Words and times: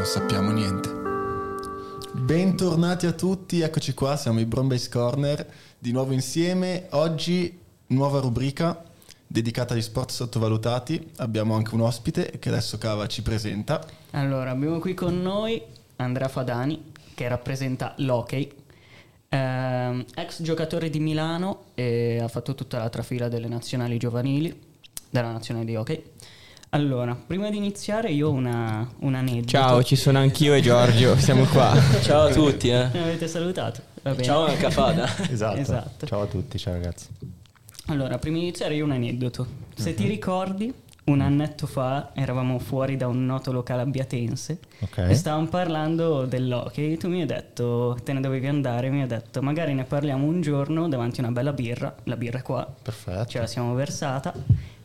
non 0.00 0.08
sappiamo 0.08 0.50
niente. 0.50 0.88
Bentornati 2.14 3.04
a 3.04 3.12
tutti, 3.12 3.60
eccoci 3.60 3.92
qua, 3.92 4.16
siamo 4.16 4.40
i 4.40 4.46
Brown 4.46 4.66
Base 4.66 4.88
Corner, 4.88 5.46
di 5.78 5.92
nuovo 5.92 6.14
insieme. 6.14 6.86
Oggi 6.92 7.60
nuova 7.88 8.18
rubrica 8.20 8.82
dedicata 9.26 9.74
agli 9.74 9.82
sport 9.82 10.10
sottovalutati. 10.10 11.10
Abbiamo 11.16 11.54
anche 11.54 11.74
un 11.74 11.82
ospite 11.82 12.38
che 12.38 12.48
adesso 12.48 12.78
Cava 12.78 13.06
ci 13.08 13.20
presenta. 13.20 13.86
Allora, 14.12 14.52
abbiamo 14.52 14.78
qui 14.78 14.94
con 14.94 15.20
noi 15.20 15.60
Andrea 15.96 16.28
Fadani 16.28 16.92
che 17.12 17.28
rappresenta 17.28 17.92
l'hockey, 17.98 18.50
ehm, 19.28 20.06
ex 20.14 20.40
giocatore 20.40 20.88
di 20.88 20.98
Milano 20.98 21.64
e 21.74 22.20
ha 22.22 22.28
fatto 22.28 22.54
tutta 22.54 22.78
la 22.78 22.88
trafila 22.88 23.28
delle 23.28 23.48
nazionali 23.48 23.98
giovanili, 23.98 24.58
della 25.10 25.30
nazionale 25.30 25.66
di 25.66 25.76
hockey. 25.76 26.02
Allora, 26.72 27.16
prima 27.26 27.50
di 27.50 27.56
iniziare 27.56 28.10
io 28.12 28.28
ho 28.28 28.32
una, 28.32 28.88
un 29.00 29.14
aneddoto. 29.16 29.46
Ciao, 29.48 29.82
ci 29.82 29.96
sono 29.96 30.18
anch'io 30.18 30.54
e 30.54 30.60
Giorgio, 30.60 31.16
siamo 31.18 31.44
qua. 31.46 31.76
Ciao 32.00 32.28
a 32.28 32.32
tutti, 32.32 32.68
eh. 32.68 32.88
Mi 32.92 33.00
avete 33.00 33.26
salutato? 33.26 33.80
Va 34.02 34.10
bene. 34.12 34.22
Ciao 34.22 34.46
anche 34.46 34.66
a 34.66 34.70
Fada. 34.70 35.08
Esatto. 35.28 35.58
Esatto. 35.58 36.06
Ciao 36.06 36.20
a 36.22 36.26
tutti, 36.26 36.58
ciao 36.58 36.74
ragazzi. 36.74 37.08
Allora, 37.86 38.18
prima 38.18 38.36
di 38.36 38.42
iniziare 38.44 38.74
io 38.76 38.84
ho 38.84 38.86
un 38.86 38.92
aneddoto. 38.92 39.46
Se 39.74 39.94
ti 39.94 40.06
ricordi, 40.06 40.72
un 41.06 41.20
annetto 41.20 41.66
fa 41.66 42.12
eravamo 42.14 42.60
fuori 42.60 42.96
da 42.96 43.08
un 43.08 43.26
noto 43.26 43.50
locale 43.50 43.82
abbiatense 43.82 44.58
Ok. 44.78 44.98
e 45.08 45.14
stavamo 45.14 45.48
parlando 45.48 46.24
dell'hockey. 46.24 46.96
Tu 46.98 47.08
mi 47.08 47.20
hai 47.22 47.26
detto, 47.26 47.98
te 48.04 48.12
ne 48.12 48.20
dovevi 48.20 48.46
andare, 48.46 48.90
mi 48.90 49.00
hai 49.00 49.08
detto, 49.08 49.42
magari 49.42 49.74
ne 49.74 49.82
parliamo 49.82 50.24
un 50.24 50.40
giorno 50.40 50.86
davanti 50.86 51.18
a 51.18 51.24
una 51.24 51.32
bella 51.32 51.52
birra. 51.52 51.92
La 52.04 52.16
birra 52.16 52.38
è 52.38 52.42
qua, 52.42 52.72
Perfetto. 52.80 53.24
ce 53.26 53.40
la 53.40 53.46
siamo 53.48 53.74
versata 53.74 54.32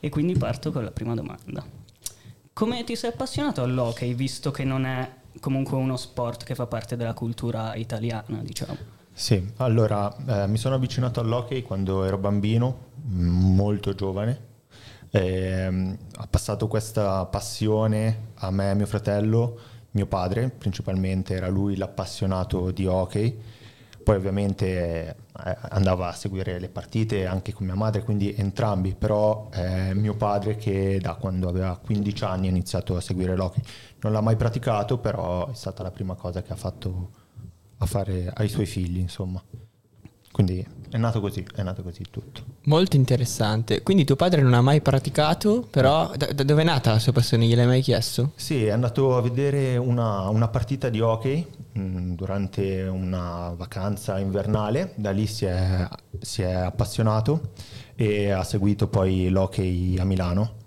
e 0.05 0.09
quindi 0.09 0.37
parto 0.37 0.71
con 0.71 0.83
la 0.83 0.91
prima 0.91 1.15
domanda. 1.15 1.65
Come 2.53 2.83
ti 2.83 2.95
sei 2.95 3.09
appassionato 3.09 3.63
all'hockey, 3.63 4.13
visto 4.13 4.51
che 4.51 4.63
non 4.63 4.85
è 4.85 5.11
comunque 5.39 5.77
uno 5.77 5.97
sport 5.97 6.43
che 6.43 6.53
fa 6.53 6.67
parte 6.67 6.95
della 6.95 7.15
cultura 7.15 7.73
italiana, 7.73 8.37
diciamo? 8.43 8.77
Sì, 9.11 9.53
allora 9.57 10.15
eh, 10.43 10.47
mi 10.47 10.57
sono 10.57 10.75
avvicinato 10.75 11.21
all'hockey 11.21 11.63
quando 11.63 12.03
ero 12.03 12.19
bambino, 12.19 12.89
m- 13.07 13.55
molto 13.55 13.95
giovane. 13.95 14.39
Ehm, 15.09 15.97
ha 16.17 16.27
passato 16.27 16.67
questa 16.67 17.25
passione 17.25 18.33
a 18.35 18.51
me 18.51 18.65
e 18.67 18.69
a 18.69 18.73
mio 18.75 18.85
fratello, 18.85 19.59
mio 19.91 20.05
padre 20.05 20.49
principalmente, 20.55 21.33
era 21.33 21.47
lui 21.47 21.77
l'appassionato 21.77 22.69
di 22.69 22.85
hockey. 22.85 23.41
Poi 24.05 24.17
ovviamente 24.17 25.15
eh, 25.45 25.57
andava 25.69 26.09
a 26.09 26.13
seguire 26.13 26.59
le 26.59 26.69
partite 26.69 27.25
anche 27.25 27.53
con 27.53 27.65
mia 27.65 27.73
madre, 27.73 28.03
quindi 28.03 28.35
entrambi, 28.35 28.93
però 28.93 29.49
eh, 29.51 29.95
mio 29.95 30.13
padre 30.13 30.57
che 30.57 30.99
da 31.01 31.15
quando 31.15 31.49
aveva 31.49 31.75
15 31.83 32.23
anni 32.23 32.45
ha 32.45 32.51
iniziato 32.51 32.95
a 32.95 33.01
seguire 33.01 33.35
l'hockey. 33.35 33.63
Non 34.01 34.13
l'ha 34.13 34.21
mai 34.21 34.35
praticato, 34.35 34.99
però 34.99 35.49
è 35.49 35.55
stata 35.55 35.81
la 35.81 35.89
prima 35.89 36.13
cosa 36.13 36.43
che 36.43 36.53
ha 36.53 36.55
fatto 36.55 37.09
a 37.77 37.85
fare 37.87 38.31
ai 38.31 38.47
suoi 38.47 38.67
figli, 38.67 38.99
insomma. 38.99 39.43
Quindi 40.35 40.67
è 40.89 40.97
nato 40.97 41.21
così, 41.21 41.47
è 41.55 41.63
nato 41.63 41.81
così 41.81 42.03
tutto. 42.11 42.41
Molto 42.63 42.97
interessante. 42.97 43.81
Quindi 43.83 44.03
tuo 44.03 44.17
padre 44.17 44.41
non 44.41 44.53
ha 44.53 44.59
mai 44.59 44.81
praticato, 44.81 45.65
però 45.71 46.11
da, 46.17 46.25
da 46.33 46.43
dove 46.43 46.61
è 46.61 46.65
nata 46.65 46.91
la 46.91 46.99
sua 46.99 47.13
passione? 47.13 47.45
Gliel'hai 47.45 47.65
mai 47.65 47.81
chiesto? 47.81 48.33
Sì, 48.35 48.65
è 48.65 48.71
andato 48.71 49.15
a 49.15 49.21
vedere 49.21 49.77
una, 49.77 50.27
una 50.27 50.49
partita 50.49 50.89
di 50.89 50.99
hockey 50.99 51.47
mh, 51.71 52.15
durante 52.15 52.81
una 52.81 53.53
vacanza 53.55 54.19
invernale, 54.19 54.91
da 54.95 55.11
lì 55.11 55.25
si 55.25 55.45
è, 55.45 55.87
si 56.19 56.41
è 56.41 56.51
appassionato 56.51 57.51
e 57.95 58.31
ha 58.31 58.43
seguito 58.43 58.89
poi 58.89 59.29
l'hockey 59.29 59.97
a 59.97 60.03
Milano. 60.03 60.63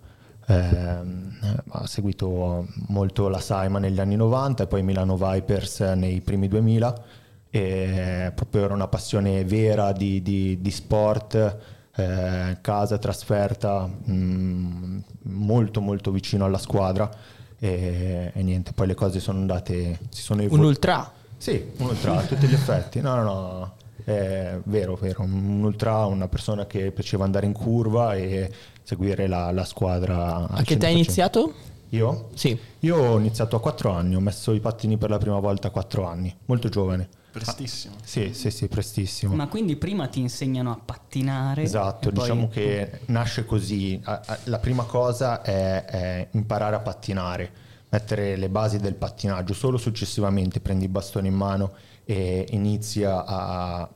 Ehm, 0.47 1.37
ha 1.69 1.87
seguito 1.87 2.67
molto 2.87 3.29
la 3.29 3.39
Saima 3.39 3.79
negli 3.79 4.01
anni 4.01 4.17
90 4.17 4.63
e 4.63 4.67
poi 4.67 4.83
Milano 4.83 5.19
Vipers 5.19 5.81
nei 5.81 6.23
primi 6.23 6.49
2000 6.49 7.05
e 7.51 8.33
proprio 8.35 8.65
era 8.65 8.75
una 8.75 8.89
passione 8.89 9.45
vera 9.45 9.93
di, 9.93 10.21
di- 10.23 10.59
di 10.61 10.71
sport, 10.71 11.57
eh, 11.97 12.59
casa, 12.61 12.99
trasferta, 12.99 13.87
mh, 13.87 15.03
molto 15.23 15.81
molto 15.81 16.11
vicino 16.11 16.45
alla 16.45 16.59
squadra 16.59 17.11
e, 17.59 18.31
e 18.35 18.43
niente, 18.43 18.73
poi 18.73 18.87
le 18.87 18.95
cose 18.95 19.19
sono 19.21 19.39
andate, 19.41 19.99
si 20.11 20.23
sono 20.23 20.41
Un 20.41 20.47
evoluate. 20.47 20.69
ultra. 20.71 21.13
Sì, 21.37 21.71
un 21.79 21.87
ultra 21.87 22.19
a 22.19 22.23
tutti 22.23 22.47
gli 22.47 22.53
effetti. 22.55 23.01
No, 23.01 23.15
no, 23.17 23.23
no, 23.23 23.75
è 24.05 24.59
vero, 24.65 24.95
vero. 24.97 25.23
Un 25.23 25.63
ultra, 25.65 26.05
una 26.07 26.29
persona 26.29 26.67
che 26.67 26.91
piaceva 26.93 27.25
andare 27.25 27.47
in 27.47 27.53
curva 27.53 28.15
e 28.17 28.51
seguire 28.83 29.27
la, 29.27 29.51
la 29.53 29.65
squadra. 29.65 30.49
A 30.49 30.63
che 30.63 30.75
età 30.75 30.87
hai 30.87 30.93
100%. 30.95 30.97
iniziato? 30.97 31.55
Io? 31.91 32.29
Sì. 32.35 32.59
Io 32.81 32.97
ho 32.97 33.19
iniziato 33.19 33.57
a 33.57 33.61
4 33.61 33.91
anni, 33.91 34.15
ho 34.15 34.21
messo 34.21 34.53
i 34.53 34.61
pattini 34.61 34.97
per 34.99 35.11
la 35.11 35.19
prima 35.19 35.39
volta 35.39 35.69
a 35.69 35.71
4 35.71 36.05
anni, 36.07 36.35
molto 36.47 36.69
giovane. 36.69 37.09
Prestissimo. 37.31 37.95
Sì, 38.03 38.33
sì, 38.33 38.51
sì, 38.51 38.69
prestissimo. 38.69 39.35
Ma 39.35 39.47
quindi 39.49 39.77
prima 39.77 40.09
ti 40.09 40.21
insegnano 40.21 40.73
a 40.73 40.79
pattinare? 40.83 41.63
Esatto, 41.63 42.09
e 42.09 42.13
poi- 42.13 42.23
diciamo 42.23 42.49
che 42.49 43.01
nasce 43.07 43.45
così. 43.45 44.01
La 44.45 44.59
prima 44.59 44.85
cosa 44.85 45.43
è, 45.43 45.85
è 45.85 46.29
imparare 46.33 46.77
a 46.77 46.81
pattinare, 46.81 47.53
mettere 47.91 48.37
le 48.37 48.49
basi 48.49 48.79
del 48.79 48.95
pattinaggio, 48.95 49.53
solo 49.53 49.77
successivamente 49.77 50.61
prendi 50.61 50.85
il 50.85 50.91
bastone 50.91 51.29
in 51.29 51.35
mano 51.35 51.73
e 52.05 52.47
inizi 52.51 53.05
a- 53.05 53.23
a 53.25 53.89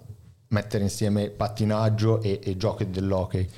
mettere 0.48 0.84
insieme 0.84 1.30
pattinaggio 1.30 2.20
e, 2.20 2.38
e 2.42 2.56
giochi 2.58 2.90
dell'hockey. 2.90 3.48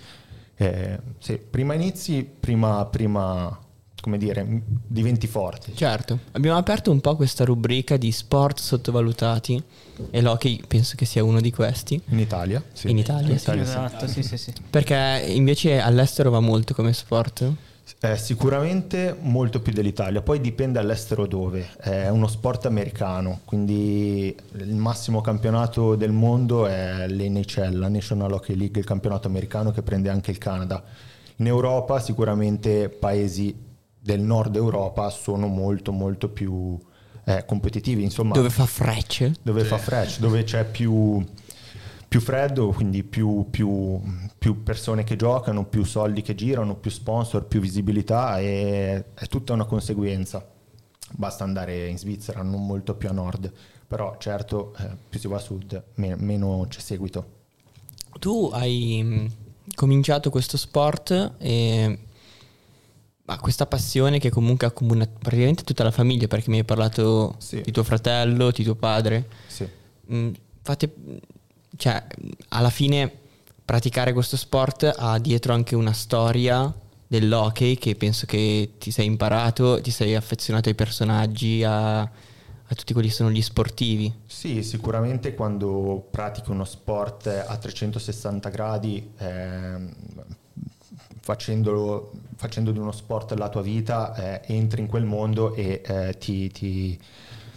Eh, 0.57 0.99
sì, 1.19 1.37
prima 1.39 1.75
inizi, 1.75 2.23
prima, 2.23 2.85
prima, 2.87 3.59
come 4.05 4.19
dire, 4.19 4.47
diventi 4.87 5.27
forte. 5.27 5.73
Certo. 5.75 6.19
Abbiamo 6.33 6.59
aperto 6.59 6.91
un 6.91 7.01
po' 7.01 7.17
questa 7.17 7.43
rubrica 7.47 7.97
di 7.97 8.13
sport 8.13 8.59
sottovalutati 8.59 9.63
e 10.11 10.21
l'hockey 10.21 10.61
penso 10.69 10.95
che 10.95 11.07
sia 11.07 11.25
uno 11.25 11.41
di 11.41 11.51
questi. 11.51 11.99
In 12.09 12.19
Italia? 12.19 12.63
Sì. 12.75 12.91
In 12.91 12.99
Italia, 12.99 13.35
sì. 13.39 13.51
Esatto, 13.59 14.07
sì, 14.07 14.23
sì, 14.23 14.37
sì. 14.37 14.53
Perché 14.69 15.25
invece 15.29 15.81
all'estero 15.81 16.29
va 16.29 16.41
molto 16.41 16.75
come 16.75 16.93
sport. 16.93 17.51
Eh, 18.01 18.19
sicuramente 18.19 19.17
molto 19.19 19.61
più 19.61 19.73
dell'Italia, 19.73 20.21
poi 20.21 20.39
dipende 20.39 20.79
all'estero 20.79 21.27
dove. 21.27 21.71
È 21.81 22.11
uno 22.11 22.27
sport 22.27 22.67
americano, 22.67 23.41
quindi 23.47 24.37
il 24.57 24.75
massimo 24.75 25.23
campionato 25.23 25.95
del 25.95 26.13
mondo 26.13 26.67
è 26.67 27.09
l'NHL, 27.09 27.79
la 27.79 27.89
National 27.89 28.33
Hockey 28.33 28.55
League, 28.55 28.79
il 28.79 28.87
campionato 28.87 29.29
americano 29.29 29.71
che 29.71 29.81
prende 29.81 30.11
anche 30.11 30.31
il 30.31 30.37
Canada. 30.37 30.85
In 31.37 31.47
Europa 31.47 32.01
sicuramente 32.01 32.91
paesi 32.91 33.73
del 34.05 34.21
nord 34.21 34.55
Europa 34.55 35.09
sono 35.09 35.47
molto 35.47 35.91
molto 35.91 36.29
più 36.29 36.79
eh, 37.25 37.45
competitivi, 37.47 38.03
insomma 38.03 38.35
Dove 38.35 38.51
fa 38.51 38.67
frecce. 38.67 39.33
dove 39.43 39.65
fa 39.65 39.79
fresh, 39.79 40.19
dove 40.19 40.45
c'è 40.45 40.67
più, 40.67 41.25
più 42.07 42.21
freddo, 42.21 42.69
quindi 42.69 43.03
più, 43.03 43.47
più- 43.49 43.99
più 44.39 44.63
persone 44.63 45.05
che 45.05 45.17
giocano, 45.17 45.65
più 45.65 45.85
soldi 45.85 46.21
che 46.21 46.35
girano, 46.35 46.77
più 46.77 46.91
sponsor, 46.91 47.47
più 47.47 47.61
visibilità 47.61 48.39
e 48.41 49.05
è 49.15 49.27
tutta 49.27 49.55
una 49.55 49.65
conseguenza. 49.65 50.47
Basta 51.13 51.45
andare 51.45 51.87
in 51.87 51.97
Svizzera, 51.97 52.43
non 52.43 52.67
molto 52.67 52.95
più 52.95 53.09
a 53.09 53.13
nord, 53.13 53.51
però 53.89 54.17
certo 54.19 54.75
eh, 54.79 54.91
più 55.09 55.19
si 55.19 55.29
va 55.29 55.37
a 55.37 55.41
sud 55.41 55.83
me- 55.95 56.17
meno 56.17 56.67
c'è 56.69 56.81
seguito. 56.81 57.25
Tu 58.19 58.51
hai 58.53 59.03
mh, 59.03 59.31
cominciato 59.75 60.29
questo 60.29 60.59
sport 60.59 61.33
e 61.39 61.99
ha 63.27 63.39
questa 63.39 63.67
passione 63.67 64.19
che 64.19 64.29
comunque 64.31 64.67
accomuna 64.67 65.07
praticamente 65.07 65.63
tutta 65.65 65.83
la 65.83 65.91
famiglia 65.91 66.27
perché 66.27 66.51
mi 66.51 66.59
hai 66.59 66.65
parlato 66.65 67.37
Sì. 67.39 67.61
di 67.63 67.71
tuo 67.73 67.83
fratello, 67.83 68.51
di 68.51 68.65
tuo 68.65 68.75
padre. 68.75 69.29
Sì. 69.47 69.67
Mm, 70.13 70.33
Fate, 70.63 70.95
cioè, 71.77 72.07
alla 72.49 72.71
fine 72.71 73.11
praticare 73.65 74.13
questo 74.13 74.37
sport 74.37 74.93
ha 74.97 75.19
dietro 75.19 75.53
anche 75.55 75.75
una 75.75 75.93
storia 75.93 76.73
dell'hockey 77.07 77.77
che 77.77 77.95
penso 77.97 78.25
che 78.27 78.73
ti 78.79 78.91
sei 78.91 79.07
imparato, 79.07 79.81
ti 79.81 79.91
sei 79.91 80.15
affezionato 80.15 80.69
ai 80.71 80.75
personaggi, 80.75 81.63
a, 81.63 82.01
a 82.01 82.75
tutti 82.75 82.93
quelli 82.95 83.09
che 83.09 83.15
sono 83.15 83.31
gli 83.31 83.43
sportivi. 83.43 84.13
Sì, 84.27 84.63
sicuramente 84.63 85.35
quando 85.35 86.07
pratichi 86.11 86.51
uno 86.51 86.65
sport 86.65 87.27
a 87.27 87.57
360 87.57 88.49
gradi, 88.49 89.11
ehm, 89.19 89.95
facendolo, 91.25 92.13
facendo 92.37 92.71
di 92.71 92.79
uno 92.79 92.93
sport 92.93 93.33
la 93.33 93.49
tua 93.49 93.63
vita, 93.63 94.15
eh, 94.15 94.53
entri 94.55 94.83
in 94.83 94.87
quel 94.87 95.05
mondo 95.05 95.55
e 95.55 95.81
eh, 95.83 96.19
ti, 96.19 96.51
ti- 96.51 97.01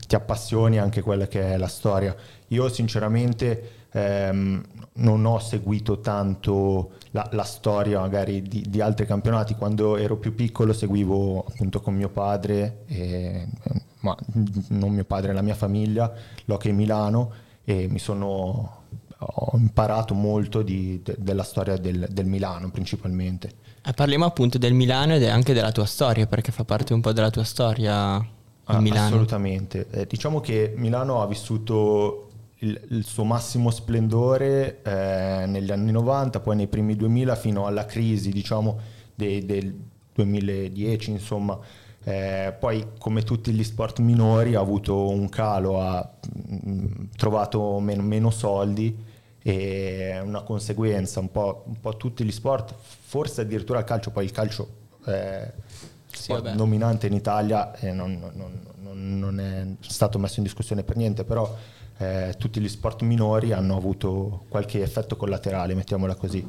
ti 0.07 0.15
appassioni 0.15 0.79
anche 0.79 1.01
quella 1.01 1.27
che 1.27 1.53
è 1.53 1.57
la 1.57 1.67
storia. 1.67 2.15
Io 2.47 2.69
sinceramente 2.69 3.87
ehm, 3.91 4.63
non 4.93 5.25
ho 5.25 5.37
seguito 5.39 5.99
tanto 5.99 6.91
la, 7.11 7.27
la 7.33 7.43
storia 7.43 7.99
magari 7.99 8.41
di, 8.41 8.63
di 8.69 8.79
altri 8.79 9.05
campionati. 9.05 9.55
Quando 9.55 9.97
ero 9.97 10.15
più 10.15 10.33
piccolo 10.33 10.71
seguivo 10.71 11.43
appunto 11.45 11.81
con 11.81 11.93
mio 11.93 12.07
padre, 12.07 12.83
e, 12.87 13.47
ma 13.99 14.15
non 14.69 14.93
mio 14.93 15.03
padre, 15.03 15.33
la 15.33 15.41
mia 15.41 15.55
famiglia, 15.55 16.09
l'Hockey 16.45 16.71
Milano 16.71 17.33
e 17.65 17.89
mi 17.89 17.99
sono 17.99 18.76
ho 19.19 19.57
imparato 19.57 20.13
molto 20.13 20.61
di- 20.61 21.01
de- 21.03 21.15
della 21.17 21.43
storia 21.43 21.77
del, 21.77 22.07
del 22.09 22.25
Milano 22.25 22.69
principalmente. 22.69 23.51
Eh, 23.85 23.93
parliamo 23.93 24.25
appunto 24.25 24.57
del 24.57 24.73
Milano 24.73 25.15
ed 25.15 25.23
anche 25.23 25.53
della 25.53 25.71
tua 25.71 25.85
storia, 25.85 26.27
perché 26.27 26.51
fa 26.51 26.63
parte 26.65 26.93
un 26.93 27.01
po' 27.01 27.13
della 27.13 27.29
tua 27.29 27.43
storia 27.43 28.17
il 28.17 28.25
Ah, 28.65 28.79
Milano. 28.81 29.07
Assolutamente. 29.07 29.87
Eh, 29.91 30.05
diciamo 30.07 30.39
che 30.41 30.73
Milano 30.75 31.21
ha 31.21 31.27
vissuto 31.27 32.27
il, 32.59 32.79
il 32.89 33.05
suo 33.05 33.23
massimo 33.23 33.69
splendore 33.71 34.81
eh, 34.83 35.45
negli 35.47 35.71
anni 35.71 35.91
90, 35.91 36.39
poi 36.41 36.55
nei 36.57 36.67
primi 36.67 36.95
2000 36.95 37.35
fino 37.35 37.65
alla 37.65 37.85
crisi, 37.85 38.29
diciamo, 38.31 38.77
dei- 39.15 39.45
del 39.45 39.73
2010, 40.13 41.11
insomma. 41.11 41.57
Eh, 42.03 42.55
poi, 42.57 42.85
come 42.99 43.23
tutti 43.23 43.51
gli 43.51 43.63
sport 43.63 43.99
minori, 43.99 44.55
ha 44.55 44.59
avuto 44.61 45.09
un 45.09 45.27
calo, 45.29 45.81
ha 45.81 46.09
mm, 46.67 46.85
trovato 47.17 47.79
meno, 47.79 48.01
meno 48.01 48.29
soldi 48.29 48.95
e 49.41 50.19
una 50.23 50.41
conseguenza, 50.41 51.19
un 51.19 51.31
po', 51.31 51.63
un 51.67 51.79
po' 51.79 51.95
tutti 51.97 52.23
gli 52.23 52.31
sport, 52.31 52.73
forse 52.79 53.41
addirittura 53.41 53.79
il 53.79 53.85
calcio, 53.85 54.11
poi 54.11 54.25
il 54.25 54.31
calcio 54.31 54.67
è 55.05 55.51
sport 56.11 56.43
vabbè. 56.43 56.55
dominante 56.55 57.07
in 57.07 57.13
Italia 57.13 57.73
e 57.75 57.91
non, 57.91 58.17
non- 58.33 58.61
non- 58.81 59.19
non 59.19 59.39
è 59.39 59.65
stato 59.81 60.17
messo 60.17 60.35
in 60.39 60.43
discussione 60.43 60.83
per 60.83 60.95
niente, 60.95 61.23
però 61.23 61.53
eh, 61.99 62.35
tutti 62.37 62.59
gli 62.59 62.69
sport 62.69 63.01
minori 63.01 63.51
hanno 63.51 63.75
avuto 63.75 64.45
qualche 64.49 64.81
effetto 64.81 65.15
collaterale, 65.17 65.75
mettiamola 65.75 66.15
così. 66.15 66.45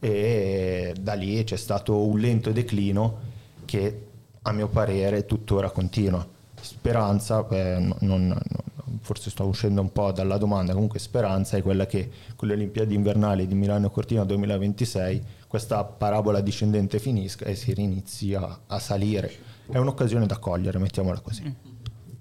E 0.00 0.94
da 1.00 1.14
lì 1.14 1.42
c'è 1.44 1.56
stato 1.56 2.06
un 2.06 2.18
lento 2.18 2.50
declino 2.52 3.18
che 3.64 4.07
a 4.48 4.52
mio 4.52 4.68
parere 4.68 5.26
tuttora 5.26 5.70
continua. 5.70 6.26
Speranza, 6.60 7.46
eh, 7.48 7.78
non- 7.78 7.96
non- 8.00 8.40
forse 9.00 9.30
sto 9.30 9.44
uscendo 9.44 9.80
un 9.80 9.92
po' 9.92 10.10
dalla 10.12 10.38
domanda, 10.38 10.72
comunque 10.72 10.98
speranza 10.98 11.56
è 11.56 11.62
quella 11.62 11.86
che 11.86 12.10
con 12.34 12.48
le 12.48 12.54
Olimpiadi 12.54 12.94
invernali 12.94 13.46
di 13.46 13.54
Milano 13.54 13.86
e 13.86 13.90
Cortina 13.90 14.24
2026 14.24 15.22
questa 15.46 15.84
parabola 15.84 16.40
discendente 16.40 16.98
finisca 16.98 17.44
e 17.44 17.54
si 17.54 17.72
rinizi 17.72 18.34
a, 18.34 18.60
a 18.66 18.78
salire. 18.78 19.30
È 19.70 19.78
un'occasione 19.78 20.26
da 20.26 20.38
cogliere, 20.38 20.78
mettiamola 20.78 21.20
così. 21.20 21.54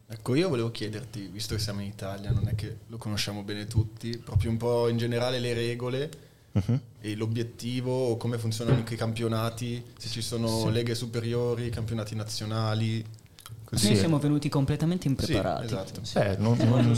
Ecco, 0.10 0.36
io 0.36 0.48
volevo 0.48 0.72
chiederti, 0.72 1.28
visto 1.28 1.56
che 1.56 1.62
siamo 1.62 1.82
in 1.82 1.88
Italia, 1.88 2.32
non 2.32 2.48
è 2.48 2.56
che 2.56 2.78
lo 2.88 2.98
conosciamo 2.98 3.44
bene 3.44 3.66
tutti, 3.66 4.18
proprio 4.18 4.50
un 4.50 4.58
po' 4.58 4.88
in 4.88 4.98
generale 4.98 5.40
le 5.40 5.54
regole 5.54 6.10
Mhm. 6.54 6.80
e 7.02 7.16
l'obiettivo, 7.16 8.18
come 8.18 8.38
funzionano 8.38 8.78
anche 8.78 8.96
i 8.96 8.98
campionati, 8.98 9.84
se 9.98 10.08
ci 10.10 10.22
sono 10.22 10.70
leghe 10.70 10.96
superiori, 10.96 11.70
campionati 11.70 12.16
nazionali. 12.16 13.06
Così. 13.64 13.88
Noi 13.90 13.98
siamo 13.98 14.18
venuti 14.18 14.48
completamente 14.50 15.08
impreparati. 15.08 15.68
Sì, 15.68 15.74
esatto. 15.74 16.02
Eh, 16.20 16.38
non, 16.38 16.58
non- 16.58 16.98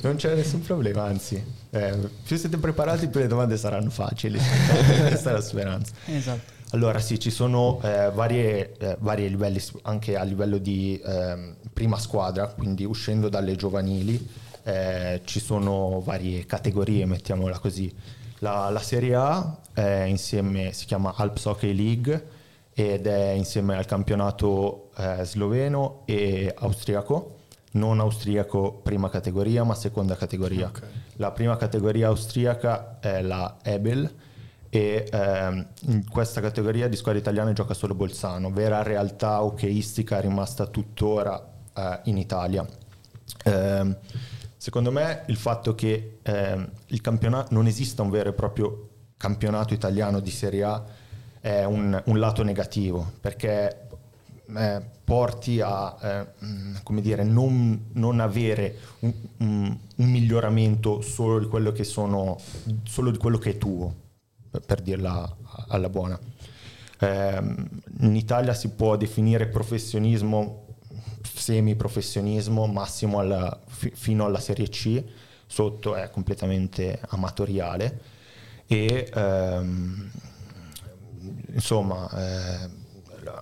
non 0.00 0.16
c'è 0.16 0.34
nessun 0.36 0.60
problema, 0.62 1.02
anzi, 1.04 1.42
eh, 1.70 1.96
più 2.24 2.36
siete 2.36 2.56
preparati 2.56 3.08
più 3.08 3.18
le 3.20 3.26
domande 3.26 3.56
saranno 3.56 3.90
facili. 3.90 4.38
Questa 5.08 5.30
è 5.30 5.32
la 5.32 5.40
speranza. 5.40 5.92
Esatto. 6.06 6.56
Allora 6.70 7.00
sì, 7.00 7.18
ci 7.18 7.30
sono 7.30 7.80
eh, 7.82 8.10
varie, 8.12 8.76
eh, 8.78 8.96
vari 9.00 9.28
livelli, 9.28 9.60
anche 9.82 10.16
a 10.16 10.22
livello 10.22 10.58
di 10.58 11.00
ehm, 11.04 11.56
prima 11.72 11.98
squadra, 11.98 12.46
quindi 12.46 12.84
uscendo 12.84 13.28
dalle 13.28 13.56
giovanili, 13.56 14.24
eh, 14.64 15.20
ci 15.24 15.40
sono 15.40 16.00
varie 16.04 16.46
categorie, 16.46 17.06
mettiamola 17.06 17.58
così. 17.58 17.92
La, 18.40 18.70
la 18.70 18.80
Serie 18.80 19.14
A 19.14 19.58
insieme, 20.06 20.72
si 20.72 20.86
chiama 20.86 21.14
Alps 21.16 21.44
Hockey 21.44 21.74
League 21.74 22.26
ed 22.72 23.06
è 23.06 23.30
insieme 23.30 23.76
al 23.76 23.86
campionato 23.86 24.90
eh, 24.96 25.24
sloveno 25.24 26.02
e 26.04 26.54
austriaco, 26.56 27.36
non 27.72 27.98
austriaco 27.98 28.72
prima 28.82 29.10
categoria 29.10 29.64
ma 29.64 29.74
seconda 29.74 30.14
categoria. 30.14 30.68
Ok. 30.68 30.82
La 31.16 31.32
prima 31.32 31.56
categoria 31.56 32.08
austriaca 32.08 32.98
è 33.00 33.20
la 33.22 33.56
Ebel 33.62 34.14
e 34.70 35.08
ehm, 35.10 35.66
in 35.86 36.08
questa 36.08 36.40
categoria 36.40 36.88
di 36.88 36.96
squadre 36.96 37.20
italiane 37.20 37.52
gioca 37.52 37.74
solo 37.74 37.94
Bolzano, 37.94 38.52
vera 38.52 38.82
realtà 38.82 39.42
hockeyistica 39.42 40.20
rimasta 40.20 40.66
tuttora 40.66 41.44
eh, 41.74 42.00
in 42.04 42.18
Italia. 42.18 42.64
Ehm, 43.44 43.96
secondo 44.68 44.92
me 44.92 45.22
il 45.28 45.36
fatto 45.38 45.74
che 45.74 46.18
ehm, 46.20 46.70
il 46.88 47.00
campionato 47.00 47.54
non 47.54 47.66
esista 47.66 48.02
un 48.02 48.10
vero 48.10 48.28
e 48.28 48.32
proprio 48.34 48.88
campionato 49.16 49.72
italiano 49.72 50.20
di 50.20 50.30
Serie 50.30 50.62
A 50.62 50.84
è 51.40 51.64
un, 51.64 51.98
un 52.04 52.18
lato 52.18 52.42
negativo 52.42 53.12
perché 53.18 53.88
eh, 54.54 54.82
porti 55.02 55.62
a 55.62 55.96
eh, 56.02 56.26
mm, 56.44 56.98
dire, 56.98 57.24
non, 57.24 57.86
non 57.92 58.20
avere 58.20 58.76
un, 58.98 59.14
un- 59.38 59.78
un 59.96 60.10
miglioramento 60.10 61.00
solo 61.00 61.38
di 61.38 61.46
quello 61.46 61.72
che 61.72 61.84
sono 61.84 62.36
solo 62.84 63.10
di 63.10 63.16
quello 63.16 63.38
che 63.38 63.52
è 63.52 63.56
tuo 63.56 63.94
per- 64.50 64.60
per 64.66 64.82
dirla 64.82 65.34
alla 65.68 65.88
buona. 65.88 66.20
Ehm, 67.00 67.68
in 68.00 68.16
Italia 68.16 68.52
si 68.52 68.68
può 68.68 68.98
definire 68.98 69.46
professionismo 69.46 70.66
semi-professionismo 71.38 72.66
massimo 72.66 73.18
alla- 73.20 73.60
fi- 73.66 73.92
fino 73.94 74.24
alla 74.24 74.40
Serie 74.40 74.68
C 74.68 75.02
sotto 75.46 75.94
è 75.94 76.10
completamente 76.10 77.00
amatoriale 77.08 78.00
e 78.66 79.10
ehm, 79.14 80.10
insomma 81.54 82.08
eh, 82.12 82.68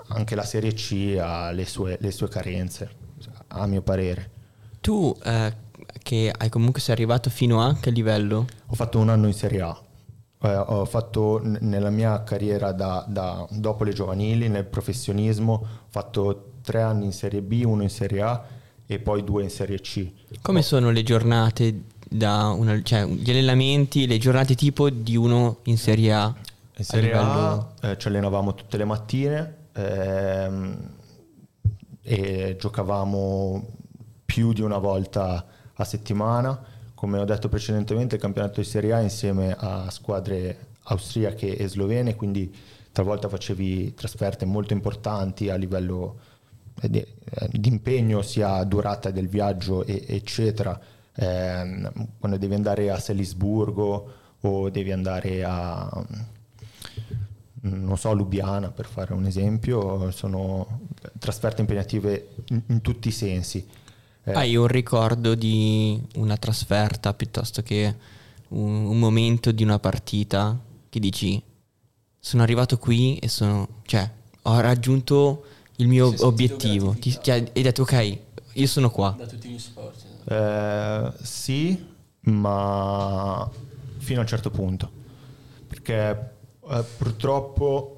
anche 0.08 0.34
la 0.34 0.44
Serie 0.44 0.72
C 0.72 1.16
ha 1.20 1.50
le 1.50 1.64
sue, 1.66 1.96
le 2.00 2.10
sue 2.10 2.28
carenze 2.28 2.90
a 3.48 3.66
mio 3.66 3.82
parere 3.82 4.30
Tu 4.80 5.16
eh, 5.24 5.54
che 6.02 6.32
hai 6.36 6.48
comunque 6.48 6.80
sei 6.80 6.94
arrivato 6.94 7.30
fino 7.30 7.62
a 7.62 7.76
che 7.78 7.90
livello? 7.90 8.46
ho 8.66 8.74
fatto 8.74 8.98
un 8.98 9.08
anno 9.08 9.26
in 9.26 9.34
Serie 9.34 9.60
A 9.62 9.80
Eh, 10.42 10.54
ho 10.54 10.84
fatto 10.84 11.40
n- 11.42 11.56
nella 11.62 11.88
mia 11.88 12.22
carriera 12.22 12.72
da, 12.72 13.04
da- 13.08 13.46
dopo 13.50 13.84
le 13.84 13.92
giovanili 13.94 14.48
nel 14.48 14.66
professionismo 14.66 15.52
ho 15.52 15.66
fatto 15.88 16.50
tre 16.62 16.82
anni 16.82 17.06
in 17.06 17.12
Serie 17.12 17.40
B 17.40 17.62
uno 17.64 17.82
in 17.82 17.88
Serie 17.88 18.20
A 18.20 18.44
e 18.84 18.98
poi 18.98 19.24
due 19.24 19.42
in 19.44 19.48
Serie 19.50 19.80
C 19.80 20.06
Come 20.42 20.60
sono 20.60 20.90
le 20.90 21.02
giornate 21.02 21.84
da 22.08 22.48
una, 22.48 22.80
cioè 22.82 23.06
gli 23.06 23.30
allenamenti, 23.30 24.06
le 24.06 24.18
giornate 24.18 24.54
tipo 24.54 24.90
di 24.90 25.16
uno 25.16 25.58
in 25.64 25.78
Serie 25.78 26.12
A? 26.12 26.34
In 26.76 26.84
Serie 26.84 27.12
a 27.14 27.18
A 27.20 27.34
livello- 27.34 27.72
eh, 27.80 27.98
ci 27.98 28.08
allenavamo 28.08 28.54
tutte 28.54 28.76
le 28.76 28.84
mattine 28.84 29.54
ehm, 29.72 30.76
e 32.02 32.56
giocavamo 32.60 33.64
più 34.26 34.52
di 34.52 34.60
una 34.60 34.78
volta 34.78 35.46
a 35.74 35.84
settimana. 35.84 36.74
Come 36.96 37.18
ho 37.18 37.24
detto 37.26 37.50
precedentemente, 37.50 38.14
il 38.14 38.22
campionato 38.22 38.60
di 38.60 38.66
Serie 38.66 38.94
A 38.94 39.00
insieme 39.02 39.54
a 39.54 39.90
squadre 39.90 40.68
austriache 40.84 41.54
e 41.54 41.68
slovene, 41.68 42.16
quindi 42.16 42.50
talvolta 42.90 43.28
facevi 43.28 43.92
trasferte 43.92 44.46
molto 44.46 44.72
importanti 44.72 45.50
a 45.50 45.56
livello 45.56 46.18
eh, 46.80 46.88
di, 46.88 46.98
eh, 47.00 47.48
di 47.50 47.68
impegno, 47.68 48.22
sia 48.22 48.64
durata 48.64 49.10
del 49.10 49.28
viaggio, 49.28 49.84
e- 49.84 50.06
eccetera. 50.08 50.80
Ehm, 51.16 51.92
quando 52.18 52.38
devi 52.38 52.54
andare 52.54 52.90
a 52.90 52.98
Salisburgo 52.98 54.12
o 54.40 54.70
devi 54.70 54.90
andare 54.90 55.44
a 55.44 56.06
non 57.60 57.98
so, 57.98 58.14
Lubiana 58.14 58.70
per 58.70 58.86
fare 58.86 59.12
un 59.12 59.26
esempio, 59.26 60.10
sono 60.12 60.80
trasferte 61.18 61.60
impegnative 61.60 62.28
in, 62.48 62.62
in 62.68 62.80
tutti 62.80 63.08
i 63.08 63.12
sensi. 63.12 63.68
Eh, 64.28 64.32
Hai 64.32 64.56
un 64.56 64.66
ricordo 64.66 65.36
di 65.36 66.00
una 66.16 66.36
trasferta 66.36 67.14
piuttosto 67.14 67.62
che 67.62 67.94
un, 68.48 68.86
un 68.86 68.98
momento 68.98 69.52
di 69.52 69.62
una 69.62 69.78
partita 69.78 70.58
che 70.88 70.98
dici 70.98 71.40
sono 72.18 72.42
arrivato 72.42 72.76
qui 72.76 73.16
e 73.18 73.28
sono, 73.28 73.68
cioè, 73.84 74.10
ho 74.42 74.58
raggiunto 74.58 75.44
il 75.76 75.86
mio 75.86 76.06
sentito 76.06 76.26
obiettivo. 76.26 76.90
Ti, 76.98 77.10
gratificato. 77.10 77.24
cioè, 77.24 77.52
hai 77.54 77.62
detto 77.62 77.82
ok, 77.82 78.18
io 78.54 78.66
sono 78.66 78.90
qua. 78.90 79.14
Da 79.16 79.26
tutti 79.26 79.48
gli 79.48 79.58
sport. 79.60 80.04
Eh, 80.24 81.12
sì, 81.22 81.86
ma 82.22 83.48
fino 83.98 84.18
a 84.18 84.22
un 84.22 84.28
certo 84.28 84.50
punto, 84.50 84.90
perché 85.68 86.34
eh, 86.68 86.84
purtroppo 86.96 87.95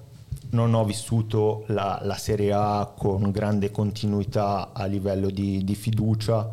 non 0.50 0.74
ho 0.74 0.84
vissuto 0.84 1.64
la, 1.68 2.00
la 2.02 2.16
Serie 2.16 2.52
A 2.52 2.92
con 2.96 3.30
grande 3.30 3.70
continuità 3.70 4.72
a 4.72 4.84
livello 4.86 5.30
di, 5.30 5.64
di 5.64 5.74
fiducia 5.74 6.48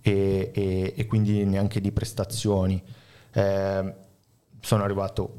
e, 0.00 0.50
e- 0.54 0.92
e 0.96 1.06
quindi 1.06 1.44
neanche 1.44 1.80
di 1.80 1.92
prestazioni. 1.92 2.82
Eh, 3.32 3.94
sono 4.60 4.82
arrivato 4.84 5.36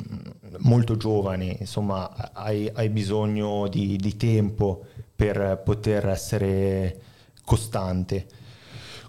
mm, 0.00 0.18
molto 0.58 0.96
giovane, 0.96 1.56
insomma 1.60 2.32
hai, 2.32 2.70
hai 2.72 2.88
bisogno 2.90 3.68
di, 3.68 3.96
di 3.96 4.16
tempo 4.16 4.84
per 5.14 5.62
poter 5.64 6.08
essere 6.08 7.00
costante. 7.44 8.26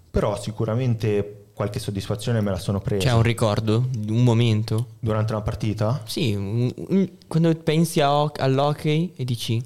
Però 0.10 0.40
sicuramente 0.40 1.43
qualche 1.54 1.80
soddisfazione 1.80 2.42
me 2.42 2.52
la 2.52 2.58
sono 2.58 2.80
presa. 2.80 3.08
C'è 3.08 3.14
un 3.14 3.22
ricordo, 3.22 3.88
un 4.08 4.24
momento. 4.24 4.88
Durante 5.00 5.34
una 5.34 5.42
partita? 5.42 6.02
Sì, 6.06 6.34
un- 6.34 6.72
un- 6.76 7.10
quando 7.28 7.54
pensi 7.56 8.02
a 8.02 8.12
ho- 8.14 8.32
all'hockey 8.38 9.14
e 9.16 9.24
dici 9.24 9.62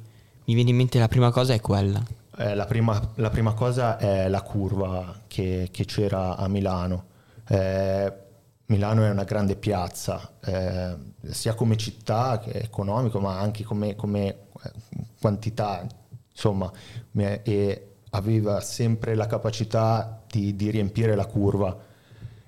mi 0.45 0.53
viene 0.53 0.69
in 0.69 0.75
mente 0.75 0.99
la 0.99 1.07
prima 1.07 1.31
cosa 1.31 1.53
è 1.53 1.61
quella. 1.61 2.01
Eh, 2.37 2.55
la, 2.55 2.65
prima, 2.65 3.11
la 3.15 3.29
prima 3.29 3.53
cosa 3.53 3.97
è 3.97 4.27
la 4.29 4.41
curva 4.41 5.21
che, 5.27 5.69
che 5.71 5.85
c'era 5.85 6.35
a 6.37 6.47
Milano. 6.47 7.05
Eh, 7.47 8.13
Milano 8.67 9.05
è 9.05 9.09
una 9.09 9.23
grande 9.23 9.55
piazza, 9.55 10.33
eh, 10.43 10.95
sia 11.31 11.53
come 11.55 11.77
città 11.77 12.37
che 12.39 12.51
economico, 12.51 13.19
ma 13.19 13.39
anche 13.39 13.63
come, 13.63 13.95
come 13.95 14.27
eh, 14.27 14.71
quantità, 15.19 15.87
insomma, 16.31 16.69
e 17.43 17.87
aveva 18.17 18.59
sempre 18.61 19.15
la 19.15 19.27
capacità 19.27 20.21
di, 20.29 20.55
di 20.55 20.69
riempire 20.69 21.15
la 21.15 21.25
curva. 21.25 21.85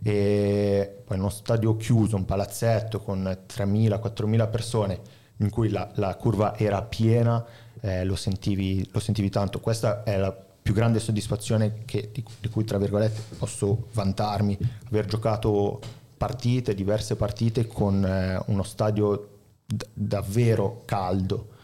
E 0.02 1.02
poi 1.06 1.18
uno 1.18 1.30
stadio 1.30 1.76
chiuso, 1.78 2.16
un 2.16 2.26
palazzetto 2.26 3.00
con 3.00 3.24
3.000-4.000 3.24 4.50
persone 4.50 5.00
in 5.38 5.50
cui 5.50 5.70
la, 5.70 5.90
la 5.96 6.16
curva 6.16 6.58
era 6.58 6.82
piena, 6.82 7.46
eh, 7.82 8.04
lo, 8.04 8.16
sentivi, 8.16 8.88
lo, 8.92 9.00
sentivi, 9.00 9.30
tanto. 9.30 9.60
Questa 9.60 10.04
è 10.04 10.18
la 10.18 10.32
più 10.32 10.74
grande 10.74 11.00
soddisfazione 11.00 11.86
che, 11.86 12.10
di, 12.12 12.24
di, 12.40 12.50
cui, 12.50 12.64
tra 12.64 12.78
virgolette, 12.78 13.36
posso 13.38 13.88
vantarmi, 13.94 14.58
aver 14.88 15.06
giocato 15.06 15.80
partite, 16.18 16.76
diverse 16.76 17.16
partite 17.16 17.68
con 17.68 18.04
eh, 18.04 18.42
uno 18.48 18.64
stadio 18.64 19.30
d- 19.66 19.88
davvero 19.94 20.82
caldo. 20.86 21.58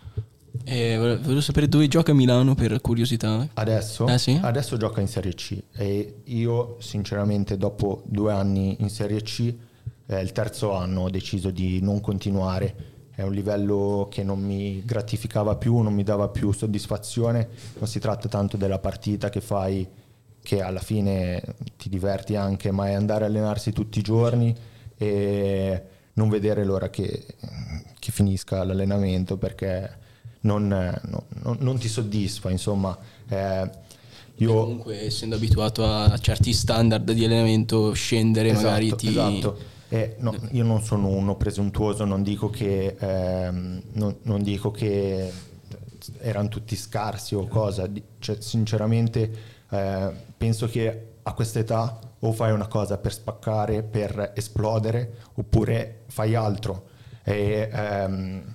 Eh, 0.63 0.97
volevo 0.97 1.41
sapere 1.41 1.67
dove 1.67 1.87
gioca 1.87 2.13
Milano 2.13 2.55
per 2.55 2.79
curiosità. 2.81 3.47
Adesso? 3.53 4.05
Ah, 4.05 4.17
sì? 4.17 4.39
Adesso 4.41 4.77
gioca 4.77 5.01
in 5.01 5.07
Serie 5.07 5.33
C 5.33 5.61
e 5.73 6.21
io 6.23 6.77
sinceramente 6.79 7.57
dopo 7.57 8.03
due 8.05 8.31
anni 8.31 8.77
in 8.79 8.89
Serie 8.89 9.21
C, 9.21 9.53
eh, 10.07 10.21
il 10.21 10.31
terzo 10.31 10.73
anno 10.73 11.01
ho 11.01 11.09
deciso 11.09 11.49
di 11.49 11.81
non 11.81 11.99
continuare 12.01 12.93
è 13.15 13.21
un 13.21 13.31
livello 13.31 14.07
che 14.11 14.23
non 14.23 14.41
mi 14.41 14.83
gratificava 14.83 15.55
più, 15.55 15.77
non 15.77 15.93
mi 15.93 16.03
dava 16.03 16.27
più 16.27 16.51
soddisfazione, 16.51 17.47
non 17.77 17.87
si 17.87 17.97
tratta 17.97 18.27
tanto 18.27 18.57
della 18.57 18.77
partita 18.77 19.29
che 19.29 19.39
fai, 19.39 19.87
che 20.41 20.61
alla 20.61 20.81
fine 20.81 21.41
ti 21.77 21.87
diverti 21.87 22.35
anche, 22.35 22.71
ma 22.71 22.89
è 22.89 22.93
andare 22.93 23.23
a 23.23 23.27
allenarsi 23.27 23.71
tutti 23.71 23.99
i 23.99 24.01
giorni 24.01 24.53
e 24.97 25.83
non 26.13 26.27
vedere 26.27 26.65
l'ora 26.65 26.89
che, 26.89 27.25
che 27.97 28.11
finisca 28.11 28.65
l'allenamento 28.65 29.37
perché 29.37 30.03
non, 30.45 30.67
non, 30.67 31.57
non 31.59 31.77
ti 31.77 31.87
soddisfa, 31.87 32.49
insomma. 32.49 32.97
Eh, 33.27 33.69
io... 34.37 34.53
Comunque, 34.53 35.05
essendo 35.05 35.35
abituato 35.35 35.85
a 35.85 36.17
certi 36.17 36.53
standard 36.53 37.11
di 37.11 37.25
allenamento, 37.25 37.93
scendere 37.93 38.49
esatto, 38.49 38.65
magari 38.65 38.95
ti... 38.95 39.07
Esatto 39.09 39.73
eh, 39.89 40.15
no, 40.19 40.35
io 40.51 40.63
non 40.63 40.81
sono 40.81 41.07
uno 41.07 41.35
presuntuoso, 41.35 42.05
non 42.05 42.23
dico 42.23 42.49
che, 42.49 42.95
ehm, 42.97 43.81
non, 43.93 44.17
non 44.23 44.41
dico 44.41 44.71
che 44.71 45.31
erano 46.19 46.47
tutti 46.49 46.75
scarsi 46.75 47.35
o 47.35 47.47
cosa, 47.47 47.89
cioè, 48.19 48.37
sinceramente 48.41 49.31
eh, 49.69 50.11
penso 50.35 50.67
che 50.67 51.13
a 51.21 51.33
questa 51.33 51.59
età 51.59 51.99
o 52.19 52.31
fai 52.31 52.51
una 52.51 52.67
cosa 52.67 52.97
per 52.97 53.13
spaccare, 53.13 53.83
per 53.83 54.31
esplodere, 54.35 55.17
oppure 55.35 56.03
fai 56.07 56.33
altro. 56.33 56.87
E, 57.23 57.69
ehm, 57.71 58.54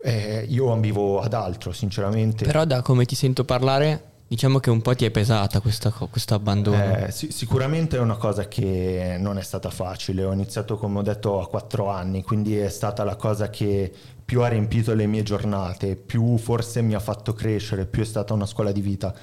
eh, 0.00 0.46
io 0.48 0.70
ambivo 0.70 1.20
ad 1.20 1.34
altro, 1.34 1.72
sinceramente. 1.72 2.44
Però 2.44 2.64
da 2.64 2.82
come 2.82 3.04
ti 3.04 3.14
sento 3.14 3.44
parlare 3.44 4.08
Diciamo 4.28 4.58
che 4.58 4.68
un 4.68 4.82
po' 4.82 4.94
ti 4.94 5.06
è 5.06 5.10
pesata 5.10 5.58
questa, 5.60 5.90
questo 5.90 6.34
abbandono. 6.34 7.06
Eh, 7.06 7.10
sì, 7.10 7.32
sicuramente 7.32 7.96
è 7.96 8.00
una 8.00 8.18
cosa 8.18 8.46
che 8.46 9.16
non 9.18 9.38
è 9.38 9.42
stata 9.42 9.70
facile. 9.70 10.22
Ho 10.22 10.34
iniziato, 10.34 10.76
come 10.76 10.98
ho 10.98 11.02
detto, 11.02 11.40
a 11.40 11.48
quattro 11.48 11.88
anni, 11.88 12.22
quindi 12.22 12.58
è 12.58 12.68
stata 12.68 13.04
la 13.04 13.16
cosa 13.16 13.48
che 13.48 13.90
più 14.22 14.42
ha 14.42 14.48
riempito 14.48 14.92
le 14.92 15.06
mie 15.06 15.22
giornate, 15.22 15.96
più 15.96 16.36
forse 16.36 16.82
mi 16.82 16.92
ha 16.92 17.00
fatto 17.00 17.32
crescere, 17.32 17.86
più 17.86 18.02
è 18.02 18.04
stata 18.04 18.34
una 18.34 18.44
scuola 18.44 18.70
di 18.70 18.82
vita. 18.82 19.14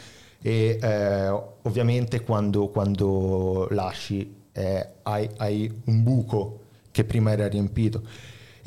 E 0.41 0.79
eh, 0.81 1.27
ovviamente 1.27 2.23
quando, 2.23 2.69
quando 2.69 3.67
lasci 3.69 4.35
eh, 4.53 4.89
hai, 5.03 5.29
hai 5.37 5.81
un 5.85 6.01
buco 6.01 6.61
che 6.89 7.03
prima 7.03 7.31
era 7.31 7.47
riempito. 7.47 8.01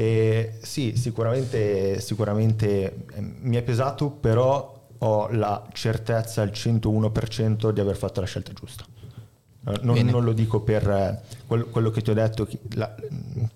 E 0.01 0.59
sì, 0.63 0.95
sicuramente, 0.95 1.99
sicuramente 1.99 3.07
eh, 3.15 3.21
mi 3.41 3.57
è 3.57 3.63
pesato, 3.63 4.11
però 4.11 4.91
ho 4.97 5.29
la 5.33 5.67
certezza 5.73 6.41
al 6.41 6.51
101% 6.51 7.71
di 7.71 7.81
aver 7.81 7.97
fatto 7.97 8.21
la 8.21 8.27
scelta 8.27 8.53
giusta. 8.53 8.85
Eh, 9.67 9.81
non, 9.83 9.99
non 10.07 10.23
lo 10.23 10.33
dico 10.33 10.61
per 10.61 10.89
eh, 10.89 11.21
quello, 11.49 11.91
che 11.91 12.01
ti 12.01 12.11
ho 12.11 12.15
detto, 12.15 12.47
che, 12.47 12.61
la, 12.75 12.95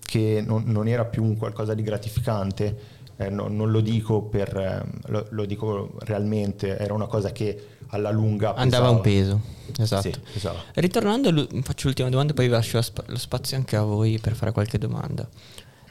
che 0.01 0.43
non, 0.45 0.63
non, 0.65 0.89
era 0.89 1.05
più 1.05 1.23
un 1.23 1.37
qualcosa 1.37 1.73
di 1.73 1.81
gratificante, 1.81 2.77
eh, 3.15 3.29
no, 3.29 3.47
non 3.47 3.71
lo 3.71 3.79
dico 3.79 4.23
per, 4.23 4.53
eh, 4.57 4.83
lo, 5.11 5.25
lo, 5.29 5.45
dico 5.45 5.93
realmente, 5.99 6.77
era 6.77 6.93
una 6.93 7.07
cosa 7.07 7.31
che 7.31 7.67
alla 7.87 8.11
lunga... 8.11 8.53
Andava 8.55 8.89
un 8.89 8.99
peso, 8.99 9.39
esatto. 9.79 10.11
Sì, 10.11 10.13
esatto. 10.35 10.59
Ritornando, 10.73 11.47
faccio 11.61 11.87
l'ultima 11.87 12.09
domanda, 12.09 12.33
poi 12.33 12.47
vi 12.47 12.51
lascio 12.51 12.81
lo 13.05 13.17
spazio 13.17 13.55
anche 13.55 13.77
a 13.77 13.83
voi 13.83 14.19
per 14.19 14.35
fare 14.35 14.51
qualche 14.51 14.77
domanda. 14.77 15.25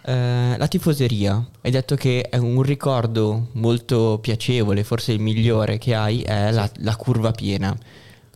Eh, 0.04 0.56
la 0.56 0.66
tifoseria, 0.66 1.46
hai 1.60 1.70
detto 1.70 1.94
che 1.94 2.28
è 2.28 2.36
un 2.36 2.62
ricordo 2.62 3.48
molto 3.52 4.18
piacevole, 4.20 4.82
forse 4.82 5.12
il 5.12 5.20
migliore 5.20 5.78
che 5.78 5.94
hai 5.94 6.22
è 6.22 6.50
la, 6.50 6.68
la 6.78 6.96
curva 6.96 7.30
piena. 7.30 7.76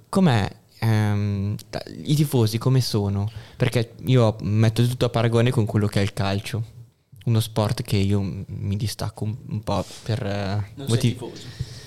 Com'è? 0.09 0.49
Ehm, 0.79 1.57
I 2.05 2.15
tifosi 2.15 2.59
come 2.59 2.81
sono? 2.81 3.31
Perché 3.57 3.95
io 4.05 4.37
metto 4.43 4.87
tutto 4.87 5.07
a 5.07 5.09
paragone 5.09 5.51
con 5.51 5.65
quello 5.65 5.89
che 5.89 5.99
è 5.99 6.03
il 6.03 6.13
calcio, 6.13 6.63
uno 7.25 7.41
sport 7.41 7.83
che 7.83 7.97
io 7.97 8.21
mi 8.21 8.77
distacco 8.77 9.25
un, 9.25 9.37
un 9.49 9.61
po' 9.63 9.85
per 10.05 10.65
uh, 10.77 10.83
motivi. 10.89 11.19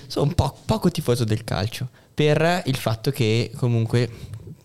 Sono 0.06 0.26
un 0.26 0.34
po' 0.34 0.54
poco 0.66 0.90
tifoso 0.90 1.24
del 1.24 1.44
calcio, 1.44 1.88
per 2.12 2.62
il 2.66 2.76
fatto 2.76 3.10
che 3.10 3.50
comunque, 3.56 4.10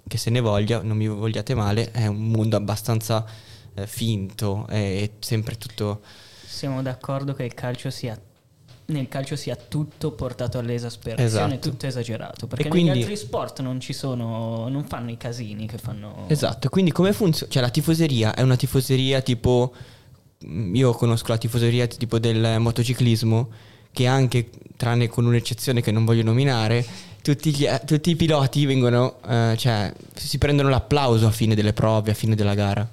che 0.05 0.17
se 0.17 0.29
ne 0.29 0.41
voglia, 0.41 0.81
non 0.81 0.97
mi 0.97 1.07
vogliate 1.07 1.55
male, 1.55 1.91
è 1.91 2.07
un 2.07 2.27
mondo 2.27 2.57
abbastanza 2.57 3.25
eh, 3.75 3.87
finto, 3.87 4.65
è 4.67 5.09
sempre 5.19 5.57
tutto... 5.57 6.01
Siamo 6.45 6.81
d'accordo 6.81 7.33
che 7.33 7.43
il 7.43 7.53
calcio 7.53 7.89
sia 7.89 8.19
nel 8.87 9.07
calcio 9.07 9.35
sia 9.35 9.55
tutto 9.55 10.11
portato 10.11 10.59
all'esasperazione, 10.59 11.55
esatto. 11.55 11.69
tutto 11.69 11.87
esagerato. 11.87 12.45
Perché 12.45 12.69
quindi, 12.69 12.89
negli 12.89 12.99
altri 12.99 13.15
sport 13.17 13.61
non 13.61 13.79
ci 13.79 13.93
sono, 13.93 14.67
non 14.69 14.85
fanno 14.85 15.09
i 15.09 15.17
casini 15.17 15.65
che 15.65 15.77
fanno. 15.77 16.25
Esatto, 16.27 16.69
quindi 16.69 16.91
come 16.91 17.11
funziona? 17.11 17.51
Cioè 17.51 17.61
la 17.63 17.69
tifoseria 17.69 18.35
è 18.35 18.41
una 18.41 18.55
tifoseria 18.55 19.21
tipo. 19.21 19.73
Mm, 20.45 20.75
io 20.75 20.91
conosco 20.93 21.29
la 21.29 21.37
tifoseria 21.37 21.87
tipo 21.87 22.19
del 22.19 22.59
motociclismo, 22.59 23.49
che 23.91 24.05
anche, 24.05 24.49
tranne 24.77 25.07
con 25.07 25.25
un'eccezione 25.25 25.81
che 25.81 25.91
non 25.91 26.05
voglio 26.05 26.23
nominare, 26.23 26.85
tutti, 27.23 27.55
gli, 27.55 27.67
tutti 27.85 28.11
i 28.11 28.15
piloti 28.15 28.67
vengono, 28.67 29.15
eh, 29.27 29.55
cioè 29.57 29.91
si 30.13 30.37
prendono 30.37 30.69
l'applauso 30.69 31.25
a 31.25 31.31
fine 31.31 31.55
delle 31.55 31.73
prove, 31.73 32.11
a 32.11 32.13
fine 32.13 32.35
della 32.35 32.53
gara. 32.53 32.87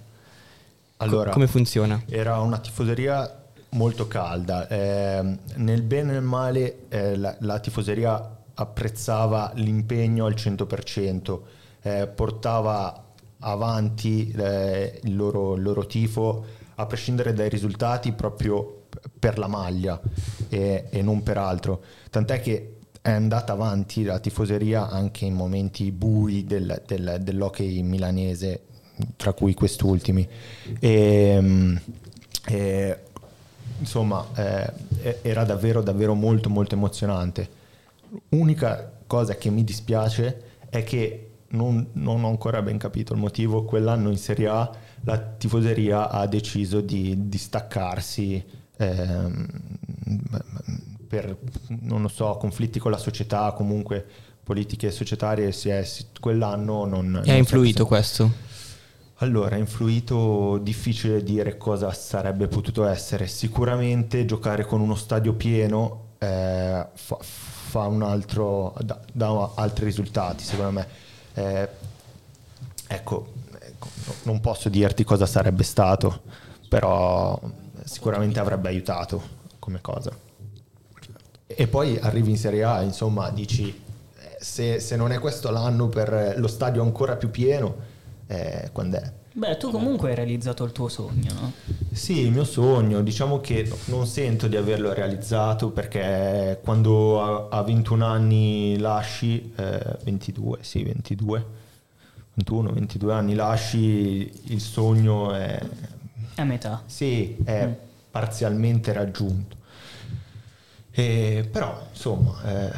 Allora, 1.03 1.31
come 1.31 1.47
funziona? 1.47 2.03
Era 2.09 2.39
una 2.41 2.59
tifoseria 2.59 3.43
molto 3.71 4.07
calda. 4.07 4.69
Eh, 4.69 5.39
nel 5.57 5.83
bene 5.83 6.11
e 6.11 6.13
nel 6.15 6.23
male 6.23 6.89
eh, 6.89 7.17
la, 7.17 7.37
la, 7.41 7.59
tifoseria 7.59 8.39
apprezzava 8.55 9.53
l'impegno 9.57 10.27
al 10.27 10.35
100%, 10.35 11.41
eh, 11.83 12.07
portava 12.07 13.05
avanti 13.41 14.31
eh, 14.31 15.01
il 15.03 15.17
loro, 15.17 15.55
il, 15.55 15.63
loro, 15.63 15.87
tifo 15.87 16.45
a 16.77 16.87
prescindere 16.87 17.33
dai 17.33 17.49
risultati 17.49 18.13
proprio 18.13 18.85
per 19.19 19.39
la 19.39 19.49
maglia 19.49 20.01
e, 20.49 20.87
e 20.89 21.03
non 21.03 21.23
per 21.23 21.39
altro. 21.39 21.83
Tant'è 22.11 22.41
che 22.41 22.77
è 23.01 23.11
andata 23.11 23.53
avanti 23.53 24.05
la 24.05 24.21
tifoseria 24.21 24.89
anche 24.89 25.25
in 25.25 25.35
momenti 25.35 25.91
bui 25.91 26.45
del, 26.45 26.83
del, 26.87 27.19
dell'hockey 27.21 27.83
milanese 27.83 28.67
tra 29.17 29.33
cui 29.33 29.55
quest'ultimi. 29.55 30.27
E, 30.79 30.91
ehm, 30.91 31.81
e, 32.47 32.99
insomma, 33.79 34.27
eh, 34.35 35.19
era 35.23 35.45
davvero, 35.45 35.83
davvero 35.83 36.15
molto, 36.15 36.49
molto 36.49 36.75
emozionante. 36.75 37.61
Unica 38.31 38.93
cosa 39.07 39.37
che 39.37 39.51
mi 39.51 39.65
dispiace 39.65 40.51
è 40.69 40.83
che 40.85 41.29
non, 41.49 41.87
non, 41.93 42.25
ho 42.25 42.29
ancora 42.29 42.63
ben 42.63 42.79
capito 42.79 43.13
il 43.13 43.19
motivo. 43.19 43.65
Quell'anno 43.65 44.11
in 44.11 44.19
Serie 44.19 44.49
A 44.49 44.71
la 45.05 45.19
tifoseria 45.19 46.11
ha 46.11 46.27
deciso 46.27 46.81
di, 46.81 47.29
di 47.29 47.39
staccarsi 47.39 48.43
ehm, 48.77 49.47
per, 51.09 51.37
non 51.81 52.03
lo 52.03 52.09
so, 52.09 52.37
conflitti 52.39 52.79
con 52.79 52.91
la 52.91 52.99
società, 52.99 53.53
comunque 53.53 54.05
politiche 54.43 54.91
societarie. 54.91 55.51
È, 55.51 55.89
quell'anno 56.21 56.87
non... 56.87 57.23
E 57.25 57.33
ha 57.33 57.37
influito 57.37 57.87
questo? 57.87 58.51
Allora, 59.23 59.55
influito, 59.55 60.59
difficile 60.61 61.23
dire 61.23 61.57
cosa 61.57 61.93
sarebbe 61.93 62.49
potuto 62.49 62.85
essere. 62.87 63.29
Sicuramente 63.29 64.25
giocare 64.25 64.65
con 64.65 64.81
uno 64.81 64.97
stadio 64.97 65.35
pieno 65.35 66.15
eh, 66.19 66.85
fa, 66.93 67.17
fa, 67.21 67.87
un 67.87 68.03
altro, 68.03 68.75
dà, 68.81 69.01
dà, 69.13 69.53
altri 69.55 69.85
risultati, 69.85 70.43
secondo 70.43 70.73
me. 70.73 70.87
Eh, 71.35 71.69
ecco, 72.89 73.33
ecco, 73.61 73.89
non 74.25 74.41
posso 74.41 74.69
dirti 74.69 75.05
cosa 75.05 75.25
sarebbe 75.25 75.63
stato, 75.63 76.23
però 76.69 77.41
sicuramente 77.85 78.41
avrebbe 78.41 78.71
aiutato 78.71 79.23
come 79.61 79.81
cosa. 79.81 80.11
E 81.47 81.67
poi 81.69 81.97
arrivi 81.97 82.31
in 82.31 82.39
Serie 82.39 82.65
A, 82.65 82.83
insomma, 82.83 83.31
dici, 83.31 83.69
eh, 84.19 84.37
se, 84.41 84.81
se 84.81 84.97
non 84.97 85.13
è 85.13 85.21
questo 85.21 85.49
l'anno 85.53 85.89
per 85.89 86.35
lo 86.39 86.49
stadio 86.49 86.83
ancora 86.83 87.15
più 87.15 87.31
pieno, 87.31 87.92
eh, 88.33 88.71
quando 88.73 88.97
è. 88.97 89.13
Beh, 89.35 89.57
tu 89.57 89.71
comunque 89.71 90.11
hai 90.11 90.15
realizzato 90.15 90.63
il 90.65 90.73
tuo 90.73 90.89
sogno, 90.89 91.33
no? 91.33 91.53
Sì, 91.91 92.21
il 92.21 92.31
mio 92.31 92.45
sogno, 92.45 93.01
diciamo 93.03 93.41
che 93.41 93.71
non 93.87 94.07
sento 94.07 94.47
di 94.47 94.57
averlo 94.57 94.93
realizzato 94.93 95.71
perché 95.71 96.61
quando 96.63 97.49
a, 97.51 97.59
a 97.59 97.63
21 97.63 98.05
anni 98.05 98.77
lasci, 98.79 99.53
eh, 99.57 99.97
22, 100.05 100.59
sì, 100.61 100.83
22, 100.83 101.47
21, 102.35 102.73
22 102.73 103.13
anni 103.15 103.35
lasci, 103.35 104.31
il 104.53 104.61
sogno 104.61 105.33
è, 105.33 105.59
A 106.37 106.45
metà. 106.45 106.83
sì, 106.87 107.35
è 107.45 107.67
Mm. 107.67 107.73
parzialmente 108.11 108.93
raggiunto. 108.93 109.57
E, 110.91 111.49
però, 111.51 111.87
insomma, 111.91 112.35
eh, 112.45 112.71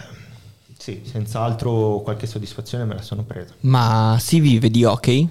sì, 0.79 1.03
senz'altro 1.05 2.01
qualche 2.05 2.27
soddisfazione 2.29 2.85
me 2.85 2.95
la 2.95 3.03
sono 3.03 3.23
presa. 3.25 3.55
Ma 3.61 4.17
si 4.21 4.39
vive 4.39 4.71
di 4.71 4.85
hockey? 4.85 5.29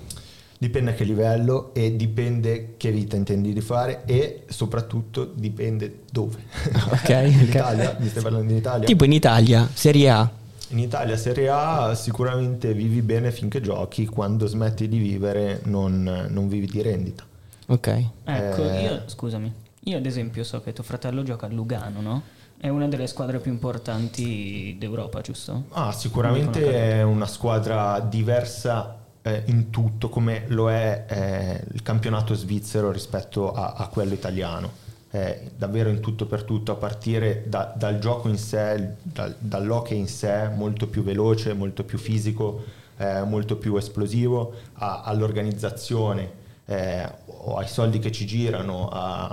Dipende 0.63 0.91
a 0.91 0.93
che 0.93 1.03
livello 1.03 1.73
e 1.73 1.93
dipende 1.97 2.75
che 2.77 2.89
vita 2.89 3.17
intendi 3.17 3.51
di 3.51 3.59
fare 3.59 4.03
e 4.05 4.45
soprattutto 4.47 5.25
dipende 5.25 6.03
dove. 6.09 6.37
Ok, 6.89 7.09
in 7.27 7.39
ok. 7.41 7.47
Italia, 7.49 7.97
mi 7.99 8.07
stai 8.07 8.23
parlando 8.23 8.49
in 8.49 8.59
Italia? 8.59 8.85
Tipo 8.87 9.03
in 9.03 9.11
Italia, 9.11 9.67
Serie 9.73 10.09
A. 10.09 10.31
In 10.69 10.79
Italia 10.79 11.17
Serie 11.17 11.49
A 11.49 11.93
sicuramente 11.95 12.73
vivi 12.73 13.01
bene 13.01 13.33
finché 13.33 13.59
giochi, 13.59 14.05
quando 14.05 14.47
smetti 14.47 14.87
di 14.87 14.99
vivere 14.99 15.59
non, 15.65 16.27
non 16.29 16.47
vivi 16.47 16.67
di 16.67 16.81
rendita. 16.81 17.25
Ok. 17.65 17.87
Ecco, 18.23 18.69
Eh. 18.69 18.83
io, 18.83 19.01
scusami, 19.07 19.51
io 19.81 19.97
ad 19.97 20.05
esempio 20.05 20.45
so 20.45 20.61
che 20.61 20.71
tuo 20.71 20.85
fratello 20.85 21.23
gioca 21.23 21.47
a 21.47 21.49
Lugano, 21.49 21.99
no? 21.99 22.21
È 22.57 22.69
una 22.69 22.87
delle 22.87 23.07
squadre 23.07 23.39
più 23.39 23.51
importanti 23.51 24.77
d'Europa, 24.79 25.19
giusto? 25.19 25.65
Ah, 25.71 25.91
sicuramente 25.91 26.71
è 26.71 27.03
una 27.03 27.27
squadra 27.27 27.99
diversa 27.99 28.99
eh, 29.23 29.43
in 29.47 29.69
tutto 29.69 30.09
come 30.09 30.43
lo 30.47 30.69
è 30.69 31.05
eh, 31.07 31.63
il 31.73 31.81
campionato 31.81 32.33
svizzero 32.33 32.91
rispetto 32.91 33.51
a, 33.53 33.73
a 33.77 33.87
quello 33.87 34.13
italiano. 34.13 34.81
È 35.09 35.43
davvero 35.55 35.89
in 35.89 35.99
tutto 35.99 36.25
per 36.25 36.43
tutto, 36.43 36.71
a 36.71 36.75
partire 36.75 37.43
da- 37.47 37.71
dal 37.75 37.99
gioco 37.99 38.29
in 38.29 38.37
sé, 38.37 38.95
dal, 39.01 39.35
dall'hockey 39.39 39.97
in 39.97 40.07
sé, 40.07 40.49
molto 40.49 40.87
più 40.87 41.03
veloce, 41.03 41.53
molto 41.53 41.83
più 41.83 41.97
fisico, 41.97 42.63
eh, 42.97 43.21
molto 43.23 43.57
più 43.57 43.75
esplosivo, 43.77 44.53
a- 44.73 45.01
all'organizzazione, 45.03 46.31
eh, 46.65 47.07
o 47.25 47.57
ai 47.57 47.67
soldi 47.67 47.99
che 47.99 48.11
ci 48.11 48.25
girano, 48.25 48.87
a, 48.89 49.27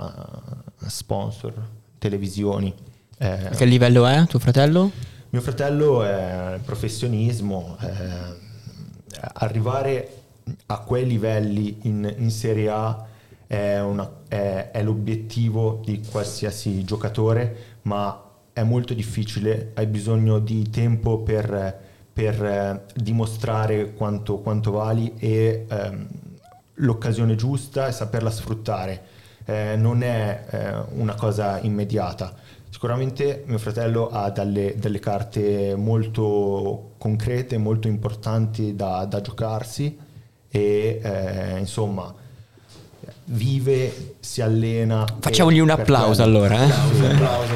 a 0.83 0.89
sponsor, 0.89 1.53
televisioni. 1.97 2.73
eh, 3.17 3.49
Che 3.55 3.65
livello 3.65 4.05
è 4.05 4.25
tuo 4.27 4.39
fratello? 4.39 4.91
mio 5.29 5.41
fratello 5.41 6.03
è 6.03 6.59
professionismo, 6.63 7.77
eh, 7.81 8.49
arrivare 9.33 10.09
a 10.67 10.79
quei 10.79 11.05
livelli 11.05 11.79
in, 11.83 12.13
in 12.17 12.31
Serie 12.31 12.69
A 12.69 13.05
è, 13.47 13.79
una- 13.79 14.09
è- 14.27 14.71
è 14.71 14.83
l'obiettivo 14.83 15.81
di 15.83 16.01
qualsiasi 16.09 16.83
giocatore, 16.83 17.77
ma 17.83 18.21
è 18.53 18.63
molto 18.63 18.93
difficile, 18.93 19.71
hai 19.75 19.87
bisogno 19.87 20.39
di 20.39 20.69
tempo 20.69 21.19
per, 21.19 21.79
per, 22.11 22.43
eh, 22.43 22.81
dimostrare 22.95 23.93
quanto, 23.93 24.39
quanto 24.39 24.71
vali 24.71 25.13
e 25.17 25.65
ehm, 25.69 26.07
l'occasione 26.75 27.35
giusta 27.35 27.87
e 27.87 27.91
saperla 27.91 28.29
sfruttare. 28.29 29.03
Eh, 29.45 29.75
non 29.75 30.03
è 30.03 30.45
eh, 30.49 30.73
una 30.93 31.15
cosa 31.15 31.59
immediata. 31.61 32.33
Sicuramente 32.71 33.43
mio 33.45 33.57
fratello 33.57 34.09
ha 34.09 34.31
delle, 34.31 34.75
delle 34.77 34.99
carte 34.99 35.75
molto 35.75 36.93
concrete, 36.97 37.57
molto 37.57 37.89
importanti 37.89 38.75
da, 38.75 39.05
da 39.05 39.19
giocarsi 39.19 39.99
e 40.49 41.01
eh, 41.03 41.59
insomma 41.59 42.15
vive, 43.25 44.15
si 44.21 44.41
allena. 44.41 45.05
Facciamogli 45.19 45.59
un 45.59 45.69
applauso 45.69 46.23
allora, 46.23 46.63
eh? 46.63 46.71
Sì, 46.95 47.05
applauso. 47.05 47.53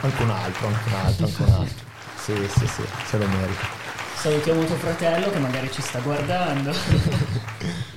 Anche 0.00 0.22
un 0.22 0.30
altro, 0.30 0.66
anche 0.68 0.88
un 0.88 0.94
altro, 0.94 1.26
anche 1.26 1.42
un 1.42 1.52
altro. 1.52 1.84
Sì, 2.16 2.34
sì, 2.48 2.66
sì, 2.66 2.82
se 3.04 3.18
lo 3.18 3.26
merita. 3.26 3.66
Salutiamo 4.14 4.64
tuo 4.64 4.76
fratello 4.76 5.28
che 5.30 5.38
magari 5.38 5.70
ci 5.72 5.82
sta 5.82 5.98
guardando. 5.98 6.72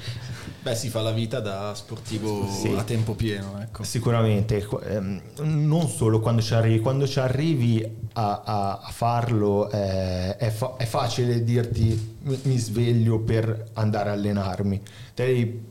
Beh, 0.62 0.76
si 0.76 0.90
fa 0.90 1.02
la 1.02 1.12
vita 1.12 1.40
da 1.40 1.74
sportivo 1.74 2.46
Sì. 2.50 2.74
a 2.76 2.84
tempo 2.84 3.14
pieno, 3.16 3.62
ecco. 3.62 3.84
Sicuramente, 3.84 4.68
ehm, 4.90 5.22
non 5.44 5.88
solo 5.88 6.20
quando 6.20 6.42
ci 6.42 6.54
arrivi, 6.54 6.80
quando 6.82 7.08
ci 7.08 7.20
arrivi 7.20 7.82
a, 8.14 8.42
a- 8.44 8.80
a 8.84 8.90
farlo 8.92 9.72
eh, 9.72 10.36
è, 10.36 10.50
fa- 10.50 10.76
è 10.78 10.86
facile 10.86 11.44
dirti 11.46 12.18
mi, 12.24 12.58
sveglio 12.58 13.20
per 13.20 13.70
andare 13.76 14.10
a 14.10 14.14
allenarmi. 14.14 14.82
Devi- 15.16 15.64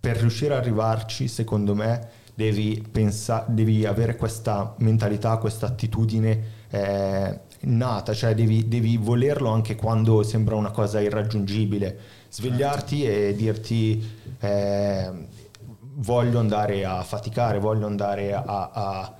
per 0.00 0.16
riuscire 0.16 0.54
ad 0.54 0.60
arrivarci, 0.62 1.28
secondo 1.28 1.76
me, 1.76 2.08
devi, 2.34 2.84
pensa- 2.90 3.44
devi 3.48 3.86
avere 3.86 4.16
questa 4.16 4.74
mentalità, 4.78 5.36
questa 5.36 5.66
attitudine 5.66 6.56
eh, 6.70 7.38
innata, 7.60 8.12
cioè 8.14 8.34
devi, 8.34 8.66
devi 8.68 8.96
volerlo 8.96 9.50
anche 9.50 9.74
quando 9.76 10.22
sembra 10.24 10.56
una 10.56 10.70
cosa 10.70 11.00
irraggiungibile. 11.00 11.98
Svegliarti 12.30 13.04
e 13.04 13.34
dirti 13.34 14.06
eh, 14.38 15.10
voglio 15.80 16.38
andare 16.38 16.84
a 16.84 17.02
faticare, 17.02 17.58
voglio 17.58 17.86
andare 17.86 18.34
a... 18.34 18.42
a- 18.44 19.14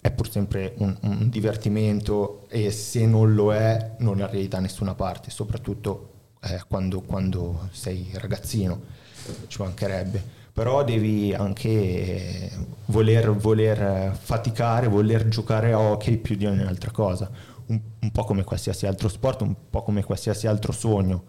è 0.00 0.10
pur 0.10 0.28
sempre 0.30 0.74
un, 0.78 0.94
un 1.02 1.30
divertimento 1.30 2.46
e 2.48 2.70
se 2.70 3.06
non 3.06 3.34
lo 3.34 3.54
è 3.54 3.94
non 3.98 4.20
arrivi 4.20 4.46
da 4.48 4.58
nessuna 4.60 4.94
parte, 4.94 5.30
soprattutto 5.30 6.10
eh, 6.42 6.62
quando, 6.68 7.00
quando 7.00 7.68
sei 7.72 8.10
ragazzino, 8.14 8.80
ci 9.46 9.62
mancherebbe. 9.62 10.36
Però 10.52 10.84
devi 10.84 11.32
anche 11.32 11.68
eh, 11.68 12.50
voler, 12.86 13.30
voler 13.32 14.14
faticare, 14.14 14.88
voler 14.88 15.28
giocare 15.28 15.72
a 15.72 15.78
hockey 15.78 16.16
più 16.16 16.36
di 16.36 16.46
ogni 16.46 16.62
altra 16.62 16.90
cosa, 16.90 17.30
un, 17.66 17.80
un 18.00 18.10
po' 18.10 18.24
come 18.24 18.44
qualsiasi 18.44 18.86
altro 18.86 19.08
sport, 19.08 19.40
un 19.42 19.54
po' 19.70 19.82
come 19.82 20.02
qualsiasi 20.04 20.46
altro 20.46 20.72
sogno, 20.72 21.22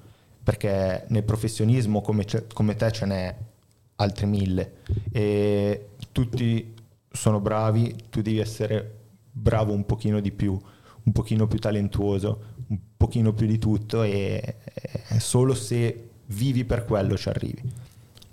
perché 0.50 1.04
nel 1.10 1.22
professionismo 1.24 2.02
come, 2.02 2.26
come 2.56 2.76
te 2.76 2.92
ce 2.92 3.06
n'è 3.06 3.36
altri 3.98 4.26
mille 4.26 4.78
e 5.12 5.90
tutti 6.12 6.74
sono 7.12 7.40
bravi, 7.40 7.96
tu 8.10 8.24
devi 8.24 8.40
essere 8.40 8.96
bravo 9.32 9.74
un 9.74 9.86
pochino 9.86 10.20
di 10.20 10.32
più, 10.32 10.60
un 11.04 11.12
pochino 11.12 11.46
più 11.46 11.60
talentuoso, 11.60 12.42
un 12.70 12.80
pochino 12.98 13.32
più 13.34 13.46
di 13.46 13.60
tutto 13.60 14.02
e, 14.02 14.56
e 15.10 15.20
solo 15.20 15.54
se 15.54 16.10
vivi 16.26 16.66
per 16.66 16.84
quello 16.86 17.16
ci 17.16 17.30
arrivi. 17.30 17.62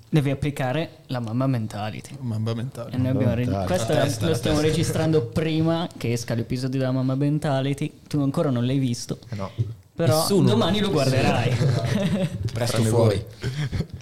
Devi 0.09 0.31
applicare 0.31 1.00
la 1.09 1.20
mamma 1.20 1.46
mentality. 1.46 2.16
Mamba 2.20 2.55
mentale. 2.55 2.92
E 2.92 2.96
noi 2.96 3.09
abbiamo 3.09 3.35
Mentality. 3.35 3.66
questo 3.66 3.92
La 3.92 4.02
testa, 4.05 4.26
lo 4.29 4.35
stiamo 4.35 4.61
testa. 4.61 4.70
registrando 4.74 5.26
prima 5.26 5.87
che 5.94 6.12
esca 6.12 6.33
l'episodio 6.33 6.79
della 6.79 6.92
mamma 6.92 7.14
mentality. 7.14 7.92
Tu 8.09 8.22
ancora 8.22 8.48
non 8.48 8.64
l'hai 8.64 8.79
visto, 8.79 9.18
Eh 9.29 9.35
no. 9.35 9.50
Però 9.96 10.20
Nessuno. 10.20 10.48
domani 10.48 10.78
lo 10.80 10.90
guarderai. 10.90 11.56
Presto 12.52 12.82
fuori. 12.85 13.24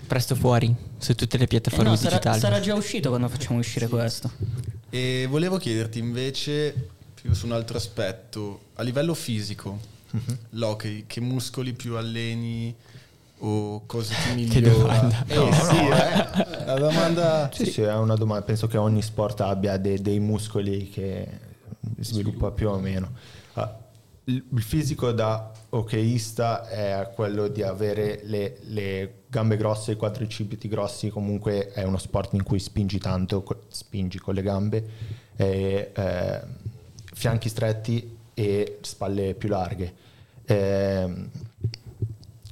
Presto 0.07 0.35
fuori 0.35 0.75
su 0.99 1.15
tutte 1.15 1.39
le 1.39 1.45
Eh 1.45 1.47
piattaforme 1.47 1.91
no, 1.91 1.97
sarà, 1.97 2.17
digitali. 2.17 2.41
sarà 2.41 2.61
già 2.61 2.75
uscito 2.75 3.09
quando 3.09 3.29
facciamo 3.29 3.59
uscire 3.59 3.89
questo. 3.89 4.31
E 4.91 5.27
volevo 5.29 5.57
chiederti 5.57 5.99
invece, 5.99 6.89
più 7.21 7.33
su 7.35 7.47
un 7.47 7.53
altro 7.53 7.77
aspetto, 7.79 8.61
a 8.75 8.83
livello 8.83 9.15
fisico, 9.15 9.79
Mhm. 10.11 10.39
l'hockey, 10.51 11.05
che 11.09 11.21
muscoli 11.21 11.73
più 11.73 11.97
alleni 11.97 12.73
o 13.39 13.83
cosa 13.87 14.15
ti 14.35 14.45
Che 14.47 14.61
migliora? 14.61 14.95
domanda. 14.99 15.25
Eh, 15.27 15.53
sì, 15.53 15.77
eh. 15.77 16.65
La 16.67 16.75
domanda... 16.79 17.51
Sì, 17.53 17.67
sì, 17.67 17.81
è 17.83 17.95
una 17.97 18.15
domanda. 18.15 18.45
Penso 18.45 18.67
che 18.69 18.77
ogni 18.77 19.03
sport 19.03 19.41
abbia 19.41 19.77
de- 19.77 20.01
dei 20.01 20.21
muscoli 20.21 20.89
che 20.91 21.27
sviluppa 21.99 22.51
più 22.53 22.69
o 22.71 22.79
meno. 22.79 23.11
Ah, 23.55 23.77
il 24.27 24.63
fisico 24.63 25.13
da 25.13 25.53
hockeyista 25.71 26.69
è 26.69 27.11
quello 27.15 27.49
di 27.49 27.63
avere 27.63 28.21
le, 28.25 28.59
le 28.69 29.15
gambe 29.29 29.57
grosse, 29.57 29.93
i 29.93 29.97
quadricipiti 29.97 30.69
grossi, 30.69 31.11
comunque 31.11 31.69
è 31.73 31.83
uno 31.83 31.99
sport 31.99 32.33
in 32.33 32.43
cui 32.43 32.59
spingi 32.59 32.99
tanto, 32.99 33.45
spingi 33.69 34.19
con 34.19 34.35
le 34.35 34.43
gambe, 34.43 34.89
e, 35.37 35.91
eh, 35.95 36.41
fianchi 37.13 37.49
stretti 37.49 38.17
e 38.33 38.79
spalle 38.81 39.35
più 39.35 39.49
larghe. 39.49 39.95
Ehm, 40.47 41.31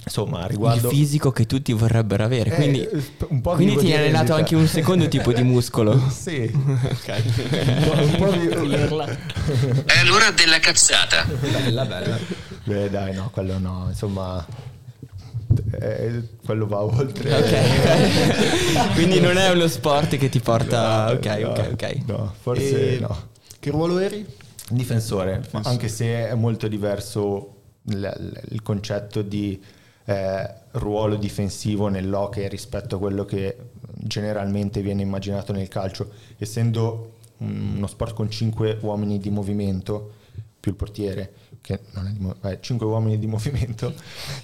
insomma, 0.03 0.41
Il 0.41 0.47
riguardo... 0.47 0.89
fisico 0.89 1.31
che 1.31 1.45
tutti 1.45 1.71
vorrebbero 1.73 2.23
avere. 2.23 2.51
Eh, 2.51 2.55
Quindi, 2.55 2.87
un 3.29 3.41
po' 3.41 3.53
quindi 3.53 3.75
ti 3.77 3.85
di 3.85 3.91
hai 3.93 3.99
allenato 3.99 4.33
anche 4.33 4.55
un 4.55 4.67
secondo 4.67 5.07
tipo 5.07 5.31
di 5.33 5.43
muscolo. 5.43 5.99
Sì. 6.11 6.51
ok. 6.53 7.23
un 7.99 8.15
po' 8.17 8.31
vi- 8.31 8.47
Dirla. 8.67 9.05
È 9.05 10.03
l'ora 10.05 10.31
della 10.31 10.59
cazzata. 10.59 11.25
Bella, 11.25 11.85
bella. 11.85 12.17
Beh, 12.63 12.89
dai, 12.89 13.13
no, 13.13 13.29
quello 13.31 13.57
no, 13.59 13.85
insomma, 13.89 14.45
eh, 15.79 16.21
quello 16.45 16.65
va 16.67 16.81
oltre. 16.81 17.33
Ok. 17.33 18.93
quindi 18.95 19.19
non 19.19 19.37
è 19.37 19.49
uno 19.51 19.67
sport 19.67 20.17
che 20.17 20.29
ti 20.29 20.39
porta. 20.39 21.05
No, 21.07 21.11
ok, 21.13 21.25
no, 21.25 21.49
ok, 21.49 21.69
ok. 21.73 21.97
No, 22.07 22.33
forse 22.39 22.95
E 22.95 22.99
no. 22.99 23.31
Che 23.59 23.69
ruolo 23.69 23.99
eri? 23.99 24.25
Difensore, 24.69 25.43
ma 25.51 25.61
anche 25.65 25.87
se 25.89 26.29
è 26.29 26.33
molto 26.35 26.67
diverso 26.67 27.55
il, 27.87 28.41
il 28.49 28.61
concetto 28.61 29.21
di 29.21 29.61
eh, 30.05 30.53
ruolo 30.71 31.15
difensivo 31.15 31.87
nell'hockey 31.87 32.47
rispetto 32.47 32.95
a 32.95 32.99
quello 32.99 33.25
che 33.25 33.57
generalmente 33.95 34.81
viene 34.81 35.01
immaginato 35.01 35.53
nel 35.53 35.67
calcio, 35.67 36.11
essendo 36.37 37.13
un- 37.37 37.73
uno 37.77 37.87
sport 37.87 38.13
con 38.13 38.29
5 38.29 38.79
uomini 38.81 39.17
di 39.19 39.29
movimento 39.29 40.13
più 40.59 40.71
il 40.71 40.77
portiere, 40.77 41.33
che 41.61 41.79
non 41.91 42.07
è 42.07 42.11
di 42.11 42.19
mo- 42.19 42.35
eh, 42.43 42.59
5 42.61 42.85
uomini 42.85 43.19
di 43.19 43.27
movimento, 43.27 43.93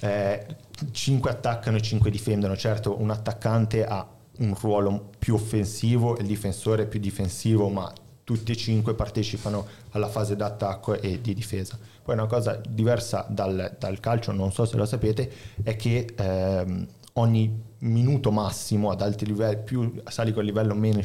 5 0.92 1.30
attaccano 1.30 1.76
e 1.76 1.82
5 1.82 2.10
difendono. 2.10 2.56
Certo, 2.56 3.00
un 3.00 3.10
attaccante 3.10 3.84
ha 3.84 4.06
un 4.38 4.54
ruolo 4.58 5.10
più 5.18 5.34
offensivo 5.34 6.16
e 6.16 6.22
il 6.22 6.26
difensore 6.26 6.86
più 6.86 6.98
difensivo, 7.00 7.68
ma 7.68 7.92
tutti 8.24 8.52
e 8.52 8.56
cinque 8.56 8.94
partecipano 8.94 9.66
alla 9.90 10.08
fase 10.08 10.36
d'attacco 10.36 10.98
e 11.00 11.20
di 11.20 11.34
difesa. 11.34 11.78
Poi 12.02 12.14
una 12.14 12.26
cosa 12.26 12.60
diversa 12.68 13.26
dal, 13.28 13.76
dal 13.78 14.00
calcio, 14.00 14.32
non 14.32 14.52
so 14.52 14.64
se 14.64 14.76
lo 14.76 14.84
sapete, 14.84 15.30
è 15.62 15.76
che 15.76 16.06
ehm, 16.16 16.86
ogni 17.14 17.68
minuto 17.80 18.30
massimo 18.30 18.90
ad 18.90 19.00
alti 19.02 19.26
livelli, 19.26 19.58
più 19.62 20.02
sali 20.08 20.32
col 20.32 20.44
livello 20.44 20.74
meno 20.74 21.00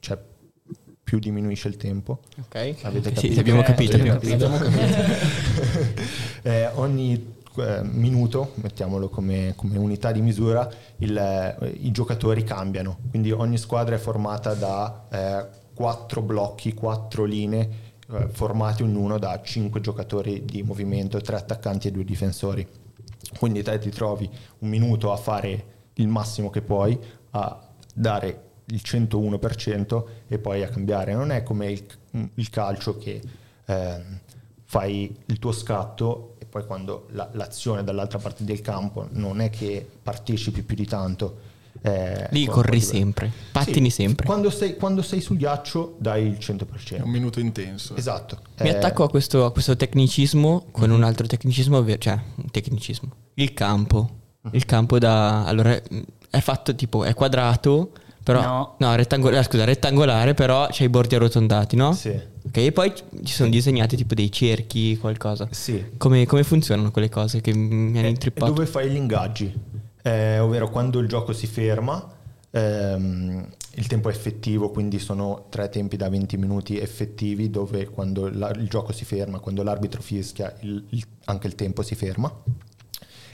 cioè 0.00 0.18
più 1.02 1.18
diminuisce 1.18 1.68
il 1.68 1.76
tempo. 1.76 2.20
Ok. 2.40 2.76
Avete 2.82 3.14
Sì, 3.14 3.28
capito? 3.34 3.40
abbiamo 3.40 3.60
Eh, 3.60 3.64
capito. 3.64 3.96
abbiamo 3.96 4.18
abbiamo 4.18 4.58
Eh, 6.42 6.66
ogni 6.74 7.34
eh, 7.56 7.80
minuto, 7.84 8.52
mettiamolo 8.56 9.08
come, 9.08 9.52
come 9.56 9.78
unità 9.78 10.12
di 10.12 10.20
misura, 10.20 10.68
il, 10.98 11.16
eh, 11.16 11.68
i 11.80 11.90
giocatori 11.90 12.42
cambiano. 12.42 12.98
Quindi 13.10 13.30
ogni 13.32 13.58
squadra 13.58 13.94
è 13.94 13.98
formata 13.98 14.54
da 14.54 15.06
eh, 15.10 15.46
quattro 15.74 16.22
blocchi, 16.22 16.74
quattro 16.74 17.24
linee, 17.24 17.83
formati 18.32 18.82
ognuno 18.82 19.18
da 19.18 19.40
cinque 19.42 19.80
giocatori 19.80 20.44
di 20.44 20.62
movimento, 20.62 21.20
tre 21.20 21.36
attaccanti 21.36 21.88
e 21.88 21.90
due 21.90 22.04
difensori. 22.04 22.66
Quindi 23.38 23.62
te 23.62 23.78
ti 23.78 23.90
trovi 23.90 24.28
un 24.58 24.68
minuto 24.68 25.12
a 25.12 25.16
fare 25.16 25.72
il 25.94 26.08
massimo 26.08 26.50
che 26.50 26.62
puoi, 26.62 26.98
a 27.30 27.68
dare 27.94 28.42
il 28.66 28.80
101% 28.84 30.04
e 30.28 30.38
poi 30.38 30.62
a 30.62 30.68
cambiare. 30.68 31.14
Non 31.14 31.30
è 31.30 31.42
come 31.42 31.70
il, 31.70 31.84
il 32.34 32.50
calcio 32.50 32.96
che 32.96 33.20
ehm, 33.66 34.20
fai 34.64 35.14
il 35.26 35.38
tuo 35.38 35.52
scatto 35.52 36.36
e 36.38 36.46
poi 36.46 36.64
quando 36.66 37.06
la- 37.10 37.28
l'azione 37.32 37.84
dall'altra 37.84 38.18
parte 38.18 38.44
del 38.44 38.60
campo 38.60 39.08
non 39.12 39.40
è 39.40 39.50
che 39.50 39.86
partecipi 40.02 40.62
più 40.62 40.76
di 40.76 40.86
tanto. 40.86 41.52
Eh, 41.86 42.28
Lì 42.30 42.46
corri 42.46 42.80
sempre, 42.80 43.30
pattini 43.52 43.90
Sì, 43.90 44.02
sempre. 44.02 44.24
Quando 44.24 44.48
sei, 44.48 44.74
quando 44.76 45.02
sei 45.02 45.20
sul 45.20 45.36
ghiaccio 45.36 45.96
dai 45.98 46.26
il 46.26 46.38
100%. 46.40 46.96
È 46.96 47.00
un 47.02 47.10
minuto 47.10 47.40
intenso. 47.40 47.94
Esatto. 47.94 48.38
Mi 48.60 48.68
Eh, 48.68 48.76
attacco 48.76 49.04
a 49.04 49.10
questo, 49.10 49.44
a 49.44 49.52
questo 49.52 49.76
tecnicismo 49.76 50.64
con 50.70 50.88
un 50.90 51.02
altro 51.02 51.26
tecnicismo, 51.26 51.84
cioè 51.98 52.18
un 52.36 52.50
tecnicismo. 52.50 53.10
Il 53.34 53.52
campo. 53.52 54.08
Il 54.52 54.64
campo 54.64 54.98
da... 54.98 55.44
Allora, 55.44 55.78
è 56.30 56.40
fatto 56.40 56.74
tipo, 56.74 57.04
è 57.04 57.12
quadrato, 57.12 57.90
però... 58.22 58.74
No. 58.78 58.96
rettangolare, 58.96 59.44
scusa, 59.44 59.64
rettangolare, 59.64 60.32
però 60.32 60.66
c'è 60.68 60.84
i 60.84 60.88
bordi 60.88 61.16
arrotondati, 61.16 61.76
no? 61.76 61.92
Sì. 61.92 62.18
Ok, 62.46 62.56
e 62.56 62.72
poi 62.72 62.94
ci 63.24 63.32
sono 63.34 63.50
disegnati 63.50 63.94
tipo 63.96 64.14
dei 64.14 64.32
cerchi, 64.32 64.96
qualcosa. 64.96 65.48
Sì. 65.50 65.84
Come, 65.98 66.24
come 66.24 66.44
funzionano 66.44 66.90
quelle 66.90 67.10
cose 67.10 67.42
che 67.42 67.54
mi 67.54 67.98
hanno 67.98 68.06
E- 68.06 68.10
intrippato? 68.10 68.50
E 68.52 68.54
dove 68.54 68.66
fai 68.66 68.90
gli 68.90 68.96
ingaggi? 68.96 69.52
Eh, 70.06 70.38
ovvero 70.38 70.68
quando 70.68 70.98
il 70.98 71.08
gioco 71.08 71.32
si 71.32 71.46
ferma, 71.46 72.06
ehm, 72.50 73.48
il 73.76 73.86
tempo 73.86 74.08
è 74.10 74.12
effettivo, 74.12 74.70
quindi 74.70 74.98
sono 74.98 75.46
tre 75.48 75.70
tempi 75.70 75.96
da 75.96 76.08
20 76.10 76.36
minuti 76.36 76.78
effettivi 76.78 77.48
dove 77.50 77.88
quando 77.88 78.28
la- 78.28 78.50
il 78.50 78.68
gioco 78.68 78.92
si 78.92 79.04
ferma, 79.06 79.38
quando 79.38 79.62
l'arbitro 79.62 80.02
fischia, 80.02 80.54
il- 80.60 80.84
il- 80.90 81.06
anche 81.24 81.46
il 81.46 81.54
tempo 81.54 81.80
si 81.82 81.94
ferma. 81.94 82.30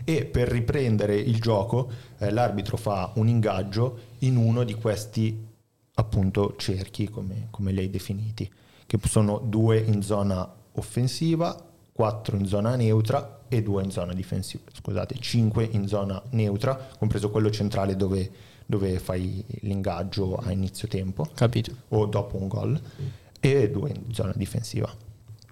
E 0.05 0.25
per 0.27 0.49
riprendere 0.49 1.17
il 1.17 1.41
gioco 1.41 1.91
eh, 2.19 2.31
l'arbitro 2.31 2.77
fa 2.77 3.13
un 3.17 3.29
ingaggio 3.29 3.99
in 4.21 4.37
uno 4.37 4.63
di 4.65 4.75
questi 4.75 5.47
appunto 5.95 6.55
cerchi 6.57 7.09
come, 7.11 7.49
come 7.51 7.73
li 7.73 7.81
hai 7.81 7.91
definiti, 7.91 8.51
che 8.87 8.99
sono 9.07 9.39
due 9.39 9.79
in 9.79 10.03
zona 10.03 10.49
offensiva, 10.73 11.70
quattro 11.93 12.37
in 12.37 12.47
zona 12.47 12.77
neutra 12.77 13.41
e 13.49 13.63
due 13.63 13.83
in 13.83 13.91
zona 13.91 14.13
difensiva, 14.15 14.63
scusate, 14.73 15.17
cinque 15.19 15.69
in 15.71 15.89
zona 15.89 16.23
neutra, 16.31 16.89
compreso 16.99 17.31
quello 17.31 17.51
centrale 17.51 17.97
dove, 17.97 18.31
dove 18.65 18.99
fai 18.99 19.45
l'ingaggio 19.63 20.37
a 20.37 20.53
inizio 20.53 20.87
tempo 20.87 21.27
Capito. 21.35 21.75
o 21.89 22.07
dopo 22.07 22.37
un 22.37 22.49
gol, 22.49 22.81
e 23.41 23.71
due 23.71 23.91
in 23.91 24.13
zona 24.13 24.33
difensiva. 24.37 24.89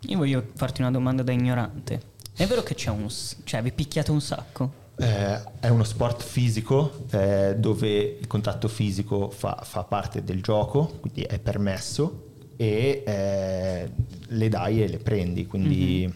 Io 0.02 0.16
voglio 0.16 0.44
farti 0.54 0.80
una 0.80 0.90
domanda 0.92 1.22
da 1.22 1.32
ignorante. 1.32 2.00
È 2.34 2.46
vero 2.46 2.62
che 2.62 2.74
c'è 2.74 2.90
un... 2.90 3.08
cioè 3.42 3.62
vi 3.62 3.72
picchiate 3.72 4.12
un 4.12 4.20
sacco? 4.20 4.86
Eh, 4.96 5.40
è 5.60 5.68
uno 5.68 5.84
sport 5.84 6.22
fisico 6.22 7.04
eh, 7.10 7.56
dove 7.56 8.18
il 8.20 8.26
contatto 8.28 8.68
fisico 8.68 9.30
fa, 9.30 9.60
fa 9.64 9.82
parte 9.84 10.22
del 10.22 10.40
gioco, 10.40 10.98
quindi 11.00 11.22
è 11.22 11.38
permesso 11.40 12.26
e 12.56 13.02
eh, 13.06 13.90
le 14.26 14.48
dai 14.48 14.82
e 14.82 14.88
le 14.88 14.98
prendi, 14.98 15.46
quindi 15.46 16.12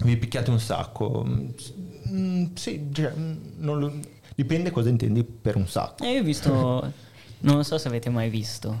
vi 0.00 0.16
picchiate 0.16 0.50
un 0.50 0.60
sacco. 0.60 1.24
Mm, 1.26 2.46
sì, 2.54 2.88
cioè, 2.92 3.12
mm, 3.16 3.34
lo- 3.64 3.92
dipende 4.34 4.70
cosa 4.70 4.88
intendi 4.88 5.24
per 5.24 5.56
un 5.56 5.66
sacco. 5.66 6.04
E 6.04 6.12
io 6.12 6.20
ho 6.20 6.24
visto... 6.24 6.92
non 7.40 7.64
so 7.64 7.78
se 7.78 7.88
avete 7.88 8.10
mai 8.10 8.30
visto, 8.30 8.76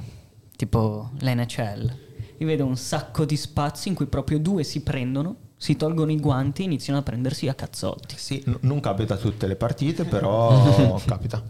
tipo 0.56 1.10
l'NHL. 1.20 1.96
Io 2.38 2.46
vedo 2.46 2.64
un 2.66 2.76
sacco 2.76 3.24
di 3.24 3.36
spazi 3.36 3.88
in 3.88 3.94
cui 3.94 4.06
proprio 4.06 4.38
due 4.38 4.62
si 4.62 4.82
prendono, 4.82 5.36
si 5.56 5.76
tolgono 5.76 6.12
i 6.12 6.20
guanti 6.20 6.62
e 6.62 6.64
iniziano 6.66 6.98
a 6.98 7.02
prendersi 7.02 7.48
a 7.48 7.54
cazzotti. 7.54 8.14
Sì, 8.18 8.42
n- 8.46 8.58
non 8.60 8.80
capita 8.80 9.14
a 9.14 9.16
tutte 9.16 9.46
le 9.46 9.56
partite, 9.56 10.04
però 10.04 11.00
capita. 11.06 11.42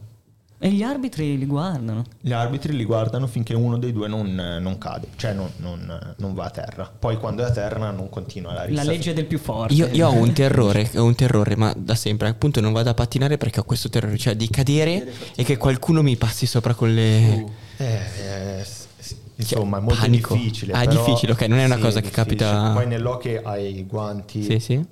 E 0.58 0.70
gli 0.70 0.82
arbitri 0.82 1.36
li 1.36 1.44
guardano. 1.44 2.04
Gli 2.18 2.32
arbitri 2.32 2.74
li 2.74 2.84
guardano 2.84 3.26
finché 3.26 3.52
uno 3.54 3.76
dei 3.76 3.92
due 3.92 4.08
non, 4.08 4.34
non 4.60 4.78
cade, 4.78 5.08
cioè 5.16 5.34
non, 5.34 5.50
non- 5.58 6.14
non 6.16 6.32
va 6.34 6.44
a 6.46 6.50
terra. 6.50 6.90
Poi 6.98 7.18
quando 7.18 7.42
è 7.42 7.46
a 7.46 7.50
terra 7.50 7.90
non 7.90 8.08
continua 8.08 8.52
la 8.54 8.60
La 8.60 8.64
rissa. 8.66 8.82
legge 8.84 9.12
del 9.12 9.26
più 9.26 9.38
forte. 9.38 9.74
Io, 9.74 9.86
io 9.92 10.08
ho 10.08 10.14
un 10.14 10.32
terrore, 10.34 10.90
ho 10.94 11.04
un 11.04 11.14
terrore, 11.14 11.56
ma 11.56 11.74
da 11.76 11.94
sempre. 11.94 12.28
Appunto, 12.28 12.60
non 12.62 12.72
vado 12.72 12.88
a 12.88 12.94
pattinare 12.94 13.36
perché 13.36 13.60
ho 13.60 13.64
questo 13.64 13.90
terrore, 13.90 14.16
cioè 14.16 14.34
di 14.34 14.48
cadere 14.48 15.12
e 15.34 15.44
che 15.44 15.58
qualcuno 15.58 16.00
mi 16.02 16.16
passi 16.16 16.46
sopra 16.46 16.72
con 16.72 16.94
le. 16.94 17.44
Eh, 17.76 17.84
eh, 18.56 18.64
s- 18.64 18.86
s- 18.98 19.16
insomma, 19.36 19.76
è 19.76 19.80
molto 19.82 20.00
panico. 20.00 20.34
difficile. 20.34 20.72
Ah, 20.72 20.80
è 20.80 20.88
però- 20.88 21.04
difficile, 21.04 21.32
ok, 21.32 21.40
non 21.42 21.58
è 21.58 21.66
una 21.66 21.76
sì, 21.76 21.80
cosa 21.82 22.00
che 22.00 22.08
capita- 22.10 22.70
Poi 22.72 22.86
nell'hockey 22.86 23.40
hai 23.42 23.78
i 23.80 23.84
guanti. 23.84 24.42
Sì, 24.42 24.58
sì. 24.58 24.82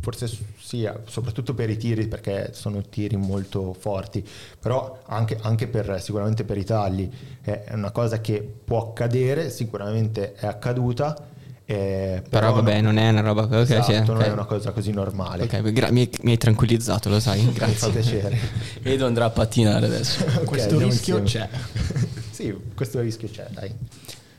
Forse 0.00 0.28
sì, 0.68 0.86
soprattutto 1.06 1.54
per 1.54 1.70
i 1.70 1.78
tiri, 1.78 2.08
perché 2.08 2.50
sono 2.52 2.82
tiri 2.82 3.16
molto 3.16 3.72
forti, 3.72 4.22
però 4.60 5.00
anche, 5.06 5.38
anche 5.40 5.66
per, 5.66 5.98
sicuramente 5.98 6.44
per 6.44 6.58
i 6.58 6.64
tagli 6.64 7.08
è 7.40 7.70
una 7.72 7.90
cosa 7.90 8.20
che 8.20 8.46
può 8.64 8.90
accadere, 8.90 9.48
sicuramente 9.48 10.34
è 10.34 10.44
accaduta. 10.44 11.16
eh, 11.64 12.22
Però, 12.28 12.52
vabbè, 12.52 12.82
non 12.82 12.98
è 12.98 13.08
una 13.08 13.22
roba. 13.22 13.44
Ok, 13.44 13.70
esatto, 13.70 13.82
sì, 13.82 13.92
non 13.92 14.16
ok. 14.18 14.22
è 14.24 14.30
una 14.30 14.44
cosa 14.44 14.72
così 14.72 14.92
normale. 14.92 15.44
Ok, 15.44 15.72
gra- 15.72 15.90
mi, 15.90 16.06
mi 16.20 16.32
hai 16.32 16.36
tranquillizzato, 16.36 17.08
lo 17.08 17.18
sai. 17.18 17.40
Mi 17.48 17.52
fa 17.52 17.64
Grazie. 17.64 17.90
piacere. 17.90 18.38
Edo 18.82 19.06
andrà 19.06 19.24
a 19.24 19.30
pattinare 19.30 19.86
adesso. 19.86 20.22
Questo 20.44 20.78
rischio 20.78 21.16
insieme. 21.16 21.48
c'è. 21.48 21.58
sì, 22.30 22.54
questo 22.74 23.00
rischio 23.00 23.30
c'è, 23.30 23.46
dai. 23.52 23.72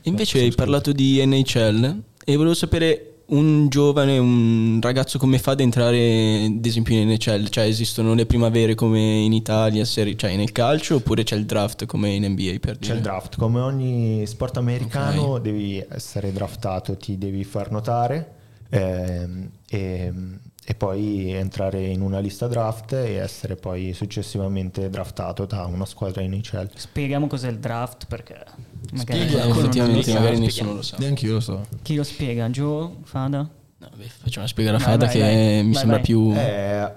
Invece 0.02 0.38
hai 0.38 0.52
parlato 0.54 0.92
di 0.92 1.26
NHL 1.26 2.02
e 2.24 2.36
volevo 2.36 2.54
sapere 2.54 3.09
un 3.30 3.68
giovane, 3.68 4.18
un 4.18 4.78
ragazzo 4.80 5.18
come 5.18 5.38
fa 5.38 5.52
ad 5.52 5.60
entrare 5.60 6.44
ad 6.46 6.64
esempio 6.64 6.96
in 6.96 7.08
NHL? 7.08 7.46
Cioè 7.46 7.64
esistono 7.64 8.14
le 8.14 8.26
primavere 8.26 8.74
come 8.74 9.00
in 9.00 9.32
Italia, 9.32 9.84
serie- 9.84 10.16
cioè 10.16 10.36
nel 10.36 10.52
calcio 10.52 10.96
oppure 10.96 11.22
c'è 11.22 11.36
il 11.36 11.46
draft 11.46 11.86
come 11.86 12.10
in 12.10 12.24
NBA 12.24 12.58
per 12.60 12.76
dire? 12.76 12.92
C'è 12.92 12.94
il 12.94 13.02
draft, 13.02 13.36
come 13.36 13.60
ogni 13.60 14.26
sport 14.26 14.56
americano 14.56 15.38
devi 15.38 15.84
essere 15.88 16.32
draftato, 16.32 16.96
ti 16.96 17.18
devi 17.18 17.44
far 17.44 17.70
notare 17.70 18.34
ehm, 18.70 19.50
e, 19.68 20.12
e 20.70 20.74
poi 20.76 21.32
entrare 21.32 21.84
in 21.84 22.00
una 22.00 22.20
lista 22.20 22.46
draft 22.46 22.92
e 22.92 23.14
essere 23.14 23.56
poi 23.56 23.92
successivamente 23.92 24.88
draftato 24.88 25.44
da 25.44 25.64
una 25.64 25.84
squadra 25.84 26.22
NHL. 26.22 26.70
Spieghiamo 26.72 27.26
cos'è 27.26 27.48
il 27.48 27.58
draft 27.58 28.06
perché 28.06 28.44
magari 28.92 29.32
lo 29.32 29.38
effettivamente 29.48 30.12
magari 30.12 30.38
nessuno 30.38 30.74
lo 30.74 30.82
sa. 30.82 30.96
Neanche 31.00 31.26
io 31.26 31.32
lo 31.32 31.40
so. 31.40 31.66
Chi 31.82 31.96
lo 31.96 32.04
spiega? 32.04 32.48
Joe? 32.50 32.88
Fada? 33.02 33.38
No, 33.78 33.90
beh, 33.96 34.08
facciamo 34.22 34.46
spiegare 34.46 34.76
a 34.76 34.78
Fada 34.78 35.06
vai, 35.06 35.14
che 35.14 35.20
vai. 35.20 35.34
mi 35.64 35.72
Vai, 35.72 35.74
sembra 35.74 35.96
vai. 35.96 36.04
più... 36.04 36.32
Eh, 36.36 36.94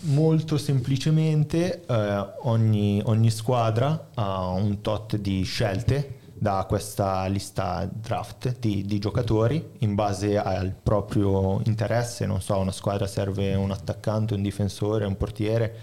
molto 0.00 0.58
semplicemente 0.58 1.84
eh, 1.86 2.26
ogni, 2.42 3.00
ogni 3.04 3.30
squadra 3.30 4.08
ha 4.14 4.48
un 4.48 4.80
tot 4.80 5.16
di 5.16 5.44
scelte 5.44 6.17
da 6.40 6.64
questa 6.68 7.26
lista 7.26 7.88
draft 7.92 8.58
di, 8.58 8.84
di 8.84 8.98
giocatori 8.98 9.70
in 9.80 9.94
base 9.94 10.36
al 10.38 10.72
proprio 10.72 11.60
interesse, 11.64 12.26
non 12.26 12.40
so, 12.40 12.58
una 12.58 12.72
squadra 12.72 13.06
serve 13.06 13.54
un 13.54 13.70
attaccante, 13.70 14.34
un 14.34 14.42
difensore, 14.42 15.04
un 15.04 15.16
portiere, 15.16 15.76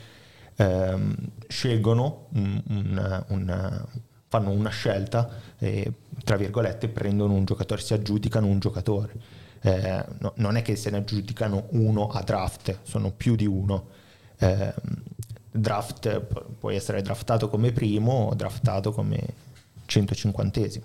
ehm, 0.55 1.15
scelgono 1.47 2.27
un- 2.33 2.61
un- 2.69 3.23
un- 3.29 3.85
fanno 4.27 4.49
una 4.51 4.69
scelta 4.69 5.29
e 5.57 5.91
tra 6.23 6.35
virgolette 6.37 6.87
prendono 6.89 7.33
un 7.33 7.45
giocatore, 7.45 7.81
si 7.81 7.93
aggiudicano 7.93 8.47
un 8.47 8.59
giocatore. 8.59 9.13
Eh, 9.61 10.05
no- 10.19 10.33
non 10.37 10.57
è 10.57 10.61
che 10.61 10.75
se 10.75 10.89
ne 10.89 10.97
aggiudicano 10.97 11.65
uno 11.71 12.07
a 12.07 12.21
draft, 12.21 12.79
sono 12.83 13.11
più 13.11 13.35
di 13.35 13.45
uno. 13.45 13.87
ehm, 14.39 14.73
draft, 15.51 16.19
pu- 16.19 16.57
puoi 16.59 16.75
essere 16.75 17.01
draftato 17.01 17.47
come 17.49 17.71
primo 17.71 18.11
o 18.29 18.35
draftato 18.35 18.91
come 18.91 19.19
150esimo. 19.87 20.81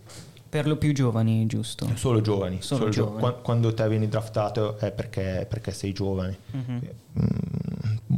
Per 0.51 0.67
lo 0.67 0.77
più 0.77 0.93
giovani, 0.93 1.47
giusto? 1.47 1.89
Solo 1.95 2.21
giovani. 2.21 2.59
Solo 2.61 2.87
gio- 2.89 3.05
giovani. 3.05 3.21
qua- 3.21 3.33
quando 3.35 3.73
te 3.73 3.89
vieni 3.89 4.09
draftato 4.09 4.77
è 4.79 4.91
perché, 4.91 5.47
perché 5.49 5.71
sei 5.73 5.93
giovane. 5.93 6.39
Mhm. 6.51 6.81
Mm, 7.21 8.17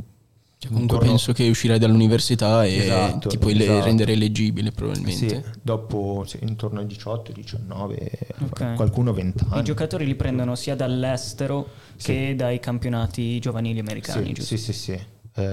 Cioè, 0.62 0.70
comunque 0.70 0.96
intorno- 0.96 1.08
penso 1.14 1.32
che 1.32 1.48
uscirai 1.48 1.78
dall'università 1.78 2.64
e 2.64 2.76
Esatto, 2.78 3.28
ti 3.28 3.36
puoi 3.36 3.52
le- 3.54 3.64
esatto. 3.64 3.84
rendere 3.84 4.12
eleggibile 4.12 4.70
probabilmente. 4.70 5.42
Sì, 5.42 5.42
dopo 5.60 6.22
sì, 6.24 6.38
intorno 6.42 6.78
ai 6.80 6.86
18, 6.86 7.32
19, 7.32 8.10
Ok. 8.48 8.74
qualcuno 8.76 9.12
20 9.12 9.42
I 9.42 9.46
anni. 9.50 9.64
giocatori 9.64 10.06
li 10.06 10.14
prendono 10.14 10.54
sia 10.54 10.76
dall'estero 10.76 11.68
Sì. 11.96 12.06
che 12.12 12.34
dai 12.36 12.60
campionati 12.60 13.40
giovanili 13.40 13.80
americani, 13.80 14.26
Sì, 14.26 14.32
giusto? 14.32 14.56
sì, 14.56 14.62
sì, 14.62 14.72
sì. 14.72 15.00
Sì. 15.34 15.48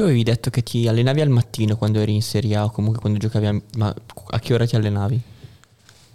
Tu 0.00 0.06
avevi 0.06 0.22
detto 0.22 0.48
che 0.48 0.62
ti 0.62 0.88
allenavi 0.88 1.20
al 1.20 1.28
mattino 1.28 1.76
quando 1.76 2.00
eri 2.00 2.14
in 2.14 2.22
Serie 2.22 2.56
A 2.56 2.64
o 2.64 2.70
comunque 2.70 3.02
quando 3.02 3.18
giocavi 3.18 3.46
a... 3.46 3.60
Ma 3.76 3.94
a 4.28 4.38
che 4.38 4.54
ora 4.54 4.66
ti 4.66 4.74
allenavi? 4.74 5.20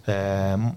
Ehm, 0.06 0.74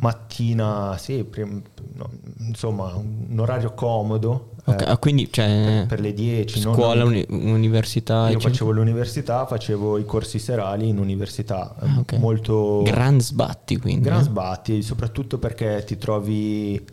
mattina, 0.00 0.94
sì, 0.98 1.24
prim- 1.24 1.62
no, 1.94 2.10
insomma, 2.40 2.94
un 2.94 3.38
orario 3.38 3.72
comodo. 3.72 4.50
Ok, 4.66 4.82
eh, 4.82 4.84
ah, 4.90 4.98
quindi 4.98 5.32
cioè... 5.32 5.46
per, 5.46 5.86
per 5.86 6.00
le 6.00 6.12
10. 6.12 6.60
non- 6.60 6.74
Scuola, 6.74 7.02
non- 7.02 7.12
uni- 7.14 7.26
università... 7.28 8.28
Io 8.28 8.38
facevo 8.40 8.72
l'università, 8.72 9.46
facevo 9.46 9.96
i 9.96 10.04
corsi 10.04 10.38
serali 10.38 10.86
in 10.88 10.98
università, 10.98 11.74
Ah, 11.78 11.98
ok. 12.00 12.12
molto 12.18 12.82
Gran 12.82 13.20
sbatti 13.22 13.78
quindi. 13.78 14.02
gran 14.02 14.20
eh? 14.20 14.24
sbatti, 14.24 14.82
soprattutto 14.82 15.38
perché 15.38 15.82
ti 15.86 15.96
trovi 15.96 16.74
eh, 16.76 16.84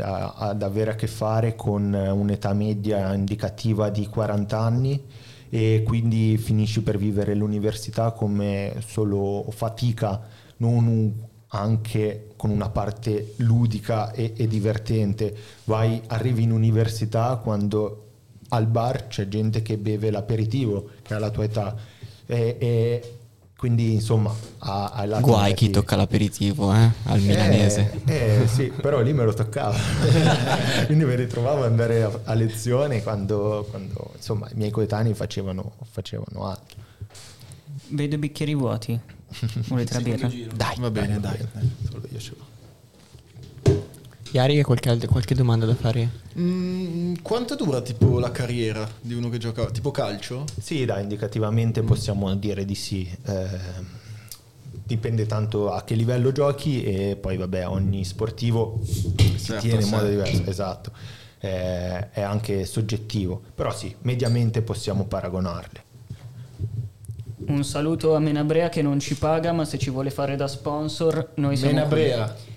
a- 0.00 0.34
ad 0.36 0.62
avere 0.62 0.92
a 0.92 0.94
che 0.94 1.06
fare 1.06 1.54
con 1.54 1.92
un'età 1.92 2.52
media 2.52 3.12
indicativa 3.14 3.90
di 3.90 4.06
40 4.06 4.58
anni 4.58 5.02
e 5.50 5.82
quindi 5.86 6.38
finisci 6.38 6.82
per 6.82 6.96
vivere 6.96 7.34
l'università 7.34 8.12
come 8.12 8.74
solo 8.86 9.44
fatica, 9.50 10.20
non 10.58 10.86
un- 10.86 11.12
anche 11.54 12.28
con 12.36 12.48
una 12.50 12.70
parte 12.70 13.34
ludica 13.38 14.10
e, 14.12 14.32
e 14.36 14.46
divertente. 14.48 15.34
Vai, 15.64 16.00
arrivi 16.06 16.44
in 16.44 16.52
università 16.52 17.36
quando 17.36 18.06
al 18.48 18.66
bar 18.66 19.06
c'è 19.08 19.28
gente 19.28 19.60
che 19.62 19.76
beve 19.76 20.10
l'aperitivo, 20.10 20.88
che 21.02 21.14
ha 21.14 21.18
la 21.18 21.30
tua 21.30 21.44
età. 21.44 21.76
E, 22.26 22.56
e 22.58 23.16
quindi 23.62 23.92
insomma 23.92 24.34
ha, 24.58 24.90
ha 24.90 25.20
Guai 25.20 25.54
chi 25.54 25.70
tocca 25.70 25.94
l'aperitivo, 25.94 26.74
eh? 26.74 26.90
Al 27.04 27.20
milanese. 27.20 28.02
Eh, 28.06 28.40
eh, 28.42 28.48
sì, 28.48 28.72
però 28.82 29.00
lì 29.00 29.12
me 29.12 29.22
lo 29.22 29.32
toccava. 29.32 29.78
Quindi 30.86 31.04
mi 31.04 31.14
ritrovavo 31.14 31.60
ad 31.60 31.70
andare 31.70 32.02
a, 32.02 32.10
a 32.24 32.34
lezione 32.34 33.04
quando, 33.04 33.64
quando, 33.70 34.14
insomma 34.16 34.48
i 34.50 34.56
miei 34.56 34.72
coetanei 34.72 35.14
facevano, 35.14 35.74
facevano 35.88 36.44
altro. 36.44 36.76
Vedo 37.90 38.16
i 38.16 38.18
bicchieri 38.18 38.54
vuoti. 38.56 38.98
Volete 39.68 39.92
la 39.94 40.00
birra? 40.00 40.28
Dai, 40.56 40.74
va 40.80 40.90
bene, 40.90 41.20
dai. 41.20 41.38
Solo 41.88 42.02
io 42.10 42.18
ce 44.32 44.38
l'ho. 44.38 44.44
Iari, 44.44 44.56
hai 44.58 44.62
qualche, 44.64 45.06
qualche 45.06 45.34
domanda 45.34 45.66
da 45.66 45.74
fare? 45.74 46.08
Mm, 46.38 47.14
quanto 47.22 47.54
dura 47.56 47.80
tipo 47.82 48.18
la 48.18 48.30
carriera 48.30 48.88
di 49.00 49.14
uno 49.14 49.28
che 49.28 49.38
gioca 49.38 49.66
tipo 49.70 49.90
calcio? 49.90 50.44
Sì, 50.60 50.84
dai, 50.84 51.02
indicativamente 51.02 51.82
possiamo 51.82 52.34
dire 52.34 52.64
di 52.64 52.74
sì. 52.74 53.08
Eh, 53.26 54.00
dipende 54.84 55.26
tanto 55.26 55.70
a 55.72 55.84
che 55.84 55.94
livello 55.94 56.32
giochi 56.32 56.82
e 56.82 57.16
poi 57.16 57.36
vabbè 57.36 57.66
ogni 57.66 58.04
sportivo 58.04 58.80
si 58.84 59.38
Certo, 59.38 59.62
tiene 59.66 59.82
in 59.82 59.88
modo 59.88 60.06
certo. 60.06 60.22
diverso, 60.22 60.50
esatto. 60.50 60.92
Eh, 61.40 62.10
è 62.10 62.20
anche 62.20 62.64
soggettivo, 62.64 63.40
però 63.54 63.72
sì, 63.74 63.94
mediamente 64.02 64.62
possiamo 64.62 65.04
paragonarle. 65.04 65.82
Un 67.44 67.64
saluto 67.64 68.14
a 68.14 68.20
Menabrea 68.20 68.68
che 68.68 68.82
non 68.82 69.00
ci 69.00 69.16
paga, 69.16 69.52
ma 69.52 69.64
se 69.64 69.76
ci 69.78 69.90
vuole 69.90 70.10
fare 70.10 70.36
da 70.36 70.46
sponsor, 70.46 71.32
noi 71.36 71.56
siamo 71.56 71.74
Menabrea. 71.74 72.28
qui. 72.28 72.51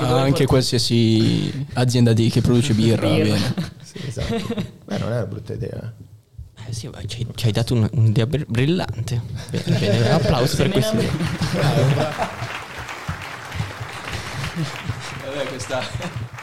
Ma 0.00 0.20
anche 0.20 0.30
port- 0.38 0.46
qualsiasi 0.48 1.66
azienda 1.74 2.12
di- 2.12 2.28
che 2.30 2.40
produce 2.40 2.74
birra, 2.74 3.08
Birra. 3.08 3.24
bene. 3.34 3.74
Sì, 3.86 4.00
esatto. 4.06 4.54
Beh, 4.84 4.98
non 4.98 5.12
è 5.12 5.16
una 5.16 5.26
brutta 5.26 5.52
idea. 5.54 5.92
Eh 6.68 6.72
sì, 6.72 6.88
ma 6.88 6.98
ci, 7.06 7.26
ci 7.34 7.46
hai 7.46 7.52
dato 7.52 7.74
un- 7.74 7.88
un'idea 7.92 8.26
br- 8.26 8.44
brillante. 8.46 9.22
Bene, 9.50 9.78
bene, 9.78 10.10
applauso 10.10 10.56
per 10.56 10.70
questo. 10.70 10.96
Vabbè, 15.24 15.46
questa... 15.48 15.80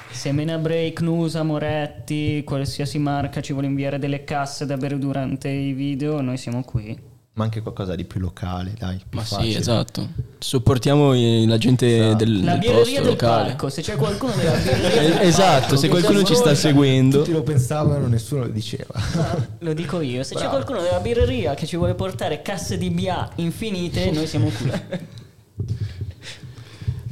Se 0.09 0.31
Menabrea, 0.31 0.91
Cnusa, 0.93 1.43
Moretti, 1.43 2.43
qualsiasi 2.45 2.97
marca 2.99 3.41
ci 3.41 3.51
vuole 3.51 3.67
inviare 3.67 3.97
delle 3.99 4.23
casse 4.23 4.65
da 4.65 4.77
bere 4.77 4.97
durante 4.99 5.49
i 5.49 5.73
video, 5.73 6.21
noi 6.21 6.37
siamo 6.37 6.63
qui. 6.63 6.97
Ma 7.35 7.45
anche 7.45 7.61
qualcosa 7.61 7.95
di 7.95 8.03
più 8.03 8.19
locale, 8.19 8.75
dai. 8.77 8.97
Più 8.97 9.17
Ma 9.17 9.25
sì, 9.25 9.33
facile. 9.33 9.57
esatto. 9.57 10.07
Supportiamo 10.37 11.13
la 11.47 11.57
gente 11.57 11.97
Esatto. 11.97 12.15
del, 12.23 12.43
La 12.43 12.51
del 12.51 12.59
birreria 12.59 12.77
posto 12.83 13.01
del 13.01 13.09
locale. 13.09 13.47
palco, 13.49 13.69
se 13.69 13.81
c'è 13.81 13.95
qualcuno 13.95 14.33
della 14.35 14.51
birreria 14.61 15.21
esatto, 15.21 15.59
palco 15.61 15.75
se 15.77 15.87
qualcuno 15.87 16.23
ci 16.23 16.35
sta 16.35 16.53
seguendo. 16.53 17.17
Tutti 17.19 17.31
lo 17.31 17.41
pensavano, 17.41 18.05
nessuno 18.05 18.41
lo 18.43 18.49
diceva. 18.49 18.93
Ah, 18.93 19.47
Lo 19.59 19.73
dico 19.73 19.99
io, 20.01 20.21
se 20.21 20.35
c'è 20.35 20.41
Bravo. 20.41 20.57
qualcuno 20.57 20.81
della 20.83 20.99
birreria 20.99 21.55
che 21.55 21.65
ci 21.65 21.75
vuole 21.75 21.95
portare 21.95 22.43
casse 22.43 22.77
di 22.77 22.91
BA 22.91 23.31
infinite, 23.37 24.11
noi 24.11 24.27
siamo 24.27 24.49
qui. 24.49 24.71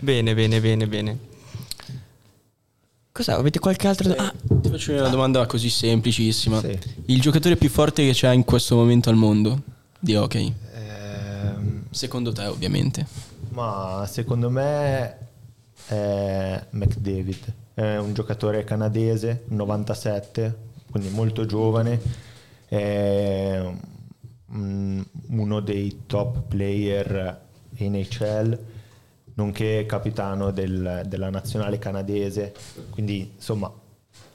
Bene, 0.03 0.33
bene, 0.33 0.59
bene, 0.61 0.87
bene. 0.87 1.17
Cosa? 3.11 3.35
Avete 3.37 3.59
qualche 3.59 3.87
altra 3.87 4.09
domanda? 4.09 4.31
Ah, 4.33 4.55
Ti 4.61 4.69
faccio 4.69 4.91
una 4.93 5.09
domanda 5.09 5.45
così 5.45 5.69
semplicissima. 5.69 6.59
Sì. 6.59 6.77
Il 7.07 7.21
giocatore 7.21 7.55
più 7.55 7.69
forte 7.69 8.05
che 8.05 8.13
c'è 8.13 8.31
in 8.31 8.43
questo 8.43 8.75
momento 8.75 9.09
al 9.09 9.15
mondo 9.15 9.61
di 10.01 10.15
hockey? 10.15 10.53
Ehm, 10.73 11.83
Secondo 11.91 12.31
te, 12.31 12.45
ovviamente. 12.45 13.05
ma 13.49 14.05
secondo 14.09 14.49
me 14.49 15.17
è 15.87 16.65
McDavid. 16.71 17.53
È 17.73 17.97
un 17.97 18.13
giocatore 18.13 18.63
canadese, 18.63 19.43
97, 19.47 20.55
quindi 20.89 21.09
molto 21.09 21.45
giovane. 21.45 21.99
È 22.67 23.63
uno 24.53 25.59
dei 25.61 26.01
top 26.07 26.41
player 26.47 27.39
NHL, 27.77 28.57
nonché 29.35 29.85
capitano 29.87 30.51
del- 30.51 31.03
della 31.07 31.29
nazionale 31.29 31.79
canadese. 31.79 32.53
Quindi 32.89 33.31
insomma 33.35 33.71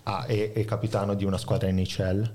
ah, 0.05 0.25
è, 0.25 0.53
è 0.53 0.65
capitano 0.65 1.15
di 1.15 1.25
una 1.25 1.39
squadra 1.39 1.71
NHL. 1.71 2.31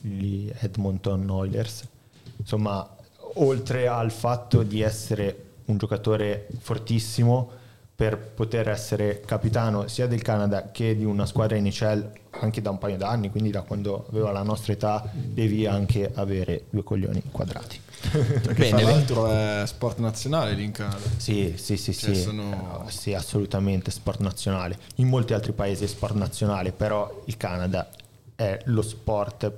gli 0.00 0.50
Edmonton 0.60 1.28
Oilers. 1.30 1.88
Insomma, 2.36 2.88
oltre 3.36 3.88
al 3.88 4.10
fatto 4.10 4.62
di 4.62 4.80
essere 4.80 5.42
un 5.66 5.76
giocatore 5.78 6.46
fortissimo 6.60 7.50
per 7.96 8.18
poter 8.18 8.68
essere 8.68 9.20
capitano 9.20 9.86
sia 9.86 10.06
del 10.08 10.20
Canada 10.20 10.70
che 10.72 10.96
di 10.96 11.04
una 11.04 11.26
squadra 11.26 11.56
NHL 11.58 12.10
anche 12.40 12.60
da 12.60 12.70
un 12.70 12.78
paio 12.78 12.96
d'anni, 12.96 13.30
quindi 13.30 13.50
da 13.50 13.62
quando 13.62 14.06
aveva 14.10 14.32
la 14.32 14.42
nostra 14.42 14.72
età 14.72 15.08
devi 15.12 15.64
anche 15.66 16.10
avere 16.14 16.64
due 16.70 16.82
coglioni 16.82 17.22
quadrati. 17.30 17.80
Perché 18.10 18.52
Bene, 18.54 18.76
bene. 18.78 18.82
l'altro 18.82 19.28
è 19.28 19.62
sport 19.66 19.98
nazionale 19.98 20.52
lì 20.54 20.64
in 20.64 20.72
Canada. 20.72 20.98
Sì, 21.16 21.54
sì, 21.56 21.76
sì, 21.76 21.94
Cioè, 21.94 22.14
sì, 22.14 22.20
sono- 22.20 22.84
Eh, 22.86 22.90
sì, 22.90 23.14
assolutamente 23.14 23.92
sport 23.92 24.18
nazionale. 24.20 24.76
In 24.96 25.06
molti 25.08 25.32
altri 25.32 25.52
paesi 25.52 25.84
è 25.84 25.86
sport 25.86 26.14
nazionale, 26.16 26.72
però 26.72 27.22
il 27.26 27.36
Canada 27.36 27.88
è 28.34 28.58
lo 28.64 28.82
sport, 28.82 29.50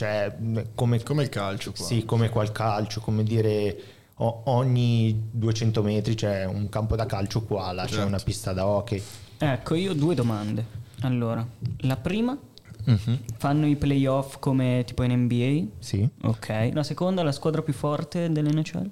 cioè 0.00 0.34
come, 0.74 1.02
Come 1.02 1.22
il 1.24 1.28
calcio 1.28 1.72
qua. 1.72 1.84
Sì, 1.84 2.06
come 2.06 2.30
qual 2.30 2.52
calcio, 2.52 3.00
come 3.02 3.22
dire 3.22 3.76
ogni 4.22 5.28
200 5.30 5.82
metri 5.82 6.14
c'è 6.14 6.44
un 6.44 6.68
campo 6.70 6.96
da 6.96 7.04
calcio 7.04 7.42
qua, 7.42 7.70
là 7.72 7.84
c'è 7.84 7.90
Certo. 7.92 8.06
una 8.06 8.18
pista 8.18 8.52
da 8.54 8.66
hockey. 8.66 9.02
Ecco, 9.38 9.74
io 9.74 9.90
ho 9.90 9.94
due 9.94 10.14
domande. 10.14 10.64
Allora, 11.02 11.46
la 11.80 11.96
prima, 11.96 12.36
Mhm. 12.84 13.18
fanno 13.36 13.66
i 13.66 13.76
playoff 13.76 14.38
come 14.38 14.84
tipo 14.86 15.02
in 15.02 15.12
NBA? 15.12 15.66
Sì, 15.80 16.08
Ok. 16.22 16.70
La 16.72 16.82
seconda, 16.82 17.22
la 17.22 17.32
squadra 17.32 17.60
più 17.62 17.74
forte 17.74 18.30
dell'NHL? 18.30 18.90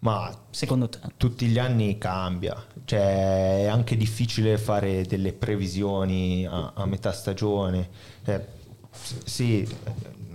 ma 0.00 0.32
Secondo 0.50 0.88
te? 0.88 0.98
tutti 1.16 1.46
gli 1.46 1.58
anni 1.58 1.98
cambia, 1.98 2.54
cioè 2.84 3.62
è 3.62 3.66
anche 3.66 3.96
difficile 3.96 4.56
fare 4.56 5.02
delle 5.02 5.32
previsioni 5.32 6.46
a, 6.46 6.72
a 6.74 6.86
metà 6.86 7.10
stagione. 7.12 7.88
Eh, 8.24 8.56
sì, 9.24 9.66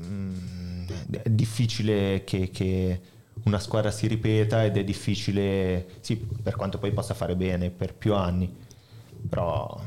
mm, 0.06 0.88
è 1.24 1.30
difficile 1.30 2.24
che, 2.24 2.50
che 2.52 3.02
una 3.44 3.60
squadra 3.60 3.92
si 3.92 4.08
ripeta 4.08 4.63
ed 4.63 4.78
è 4.78 4.84
difficile, 4.84 5.88
sì, 6.02 6.16
per 6.18 6.56
quanto 6.56 6.78
poi 6.78 6.92
possa 6.92 7.13
fare 7.13 7.36
bene 7.36 7.70
per 7.70 7.94
più 7.94 8.13
anni, 8.13 8.52
però 9.28 9.80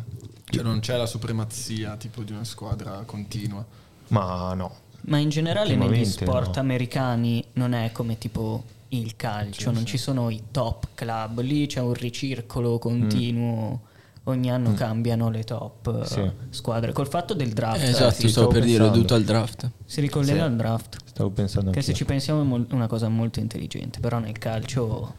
Cioè 0.44 0.62
non 0.62 0.80
c'è 0.80 0.96
la 0.96 1.06
supremazia 1.06 1.96
tipo 1.96 2.22
di 2.22 2.32
una 2.32 2.44
squadra 2.44 3.02
continua. 3.06 3.64
ma 4.08 4.54
no. 4.54 4.84
Ma 5.02 5.18
in 5.18 5.28
generale 5.28 5.76
negli 5.76 6.04
sport 6.04 6.56
no. 6.56 6.60
americani 6.60 7.44
non 7.52 7.74
è 7.74 7.92
come 7.92 8.18
tipo 8.18 8.64
il 8.88 9.14
calcio, 9.16 9.70
non 9.70 9.86
ci 9.86 9.98
sono 9.98 10.30
i 10.30 10.44
top 10.50 10.88
club, 10.94 11.40
lì 11.40 11.66
c'è 11.66 11.80
un 11.80 11.94
ricircolo 11.94 12.78
continuo 12.78 13.80
ogni 14.28 14.50
anno 14.50 14.74
cambiano 14.74 15.30
le 15.30 15.44
top 15.44 16.00
eh, 16.02 16.06
Sì. 16.06 16.30
squadre. 16.50 16.92
Col 16.92 17.08
fatto 17.08 17.34
del 17.34 17.50
draft, 17.52 17.82
Eh, 17.82 17.88
esatto, 17.88 18.14
sì, 18.14 18.28
stavo 18.28 18.48
per 18.48 18.62
dire, 18.62 18.70
pensando. 18.78 18.92
dovuto 18.94 19.14
al 19.14 19.22
draft. 19.24 19.70
si 19.84 20.00
ricollega 20.00 20.38
Sì. 20.38 20.44
al 20.44 20.56
draft. 20.56 20.96
Stavo 21.04 21.30
pensando 21.30 21.70
Che 21.70 21.80
se 21.80 21.90
anch'io. 21.90 21.94
ci 21.94 22.04
pensiamo 22.04 22.40
è 22.42 22.44
mol- 22.44 22.66
una 22.70 22.86
cosa 22.86 23.08
molto 23.08 23.40
intelligente, 23.40 24.00
però 24.00 24.18
nel 24.18 24.36
calcio 24.38 25.14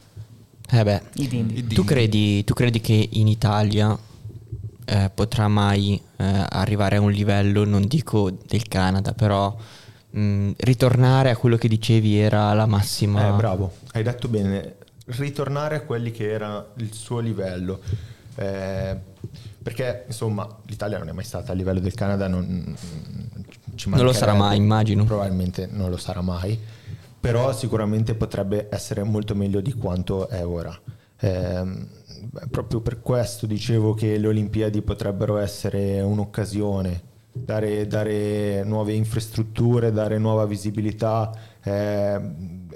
Eh 0.70 0.84
beh, 0.84 1.02
i 1.16 1.28
dindi. 1.28 1.66
tu 1.68 1.84
credi, 1.84 2.44
tu 2.44 2.54
credi 2.54 2.82
che 2.82 3.08
in 3.14 3.28
Italia 3.28 3.98
eh, 4.90 5.12
potrà 5.14 5.48
mai 5.48 6.00
eh, 6.18 6.46
arrivare 6.50 6.98
a 6.98 7.02
un 7.02 7.12
livello, 7.12 7.64
non 7.66 7.88
dico 7.88 8.30
del 8.48 8.68
Canada, 8.68 9.14
però 9.14 9.56
mh, 10.12 10.52
ritornare 10.58 11.30
a 11.30 11.36
quello 11.38 11.56
che 11.58 11.68
dicevi 11.68 12.18
era 12.18 12.54
la 12.54 12.66
massima... 12.66 13.28
Eh, 13.30 13.32
bravo, 13.38 13.72
hai 13.94 14.04
detto 14.04 14.28
bene. 14.28 14.76
Ritornare 15.08 15.76
a 15.78 15.82
quelli 15.82 16.12
che 16.12 16.30
era 16.32 16.66
il 16.78 16.94
suo 16.94 17.20
livello. 17.20 17.80
Eh, 18.38 18.98
perché 19.64 20.04
insomma 20.08 20.48
l'Italia 20.66 20.98
non 20.98 21.10
è 21.10 21.12
mai 21.12 21.24
stata 21.24 21.52
a 21.52 21.56
livello 21.56 21.80
del 21.80 21.94
Canada, 21.94 22.28
non, 22.28 22.76
ci 23.76 23.90
Non 23.90 24.04
lo 24.04 24.14
sarà 24.14 24.34
mai, 24.34 24.58
immagino. 24.58 25.04
Probabilmente 25.04 25.68
non 25.70 25.90
lo 25.90 25.98
sarà 25.98 26.22
mai, 26.22 26.58
però 27.20 27.52
sicuramente 27.52 28.16
potrebbe 28.16 28.68
essere 28.70 29.04
molto 29.04 29.36
meglio 29.36 29.60
di 29.60 29.74
quanto 29.74 30.30
è 30.30 30.46
ora. 30.46 30.80
Beh, 31.20 32.48
proprio 32.50 32.82
per 32.82 33.02
questo 33.02 33.46
dicevo 33.46 33.94
che 33.94 34.18
le 34.18 34.28
Olimpiadi 34.28 34.82
potrebbero 34.82 35.38
essere 35.38 36.02
un'occasione, 36.02 37.02
dare, 37.32 37.88
dare 37.88 38.64
nuove 38.64 38.94
infrastrutture, 38.94 39.92
dare 39.92 40.18
nuova 40.18 40.46
visibilità, 40.46 41.32
ehm, 41.64 42.68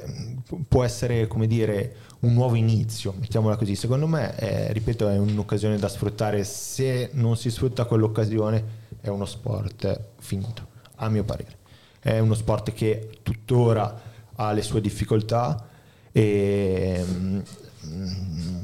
può 0.68 0.84
essere 0.84 1.28
come 1.28 1.48
dire 1.48 1.96
un 2.22 2.34
nuovo 2.34 2.56
inizio, 2.56 3.14
mettiamola 3.20 3.56
così. 3.56 3.76
Secondo 3.76 4.08
me, 4.08 4.38
eh, 4.38 4.74
ripeto, 4.74 5.08
è 5.10 5.18
un'occasione 5.18 5.78
da 5.78 5.88
sfruttare. 5.88 6.44
Se 6.44 7.10
non 7.14 7.38
si 7.38 7.50
sfrutta 7.50 7.86
quell'occasione, 7.86 8.64
è 9.02 9.08
uno 9.08 9.26
sport 9.26 10.00
finito, 10.20 10.68
a 10.96 11.10
mio 11.10 11.24
parere. 11.24 11.58
È 12.00 12.20
uno 12.20 12.34
sport 12.34 12.74
che 12.74 13.20
tuttora 13.24 14.10
ha 14.36 14.52
le 14.52 14.62
sue 14.62 14.82
difficoltà 14.82 15.68
e 16.12 17.04
mm, 17.04 17.40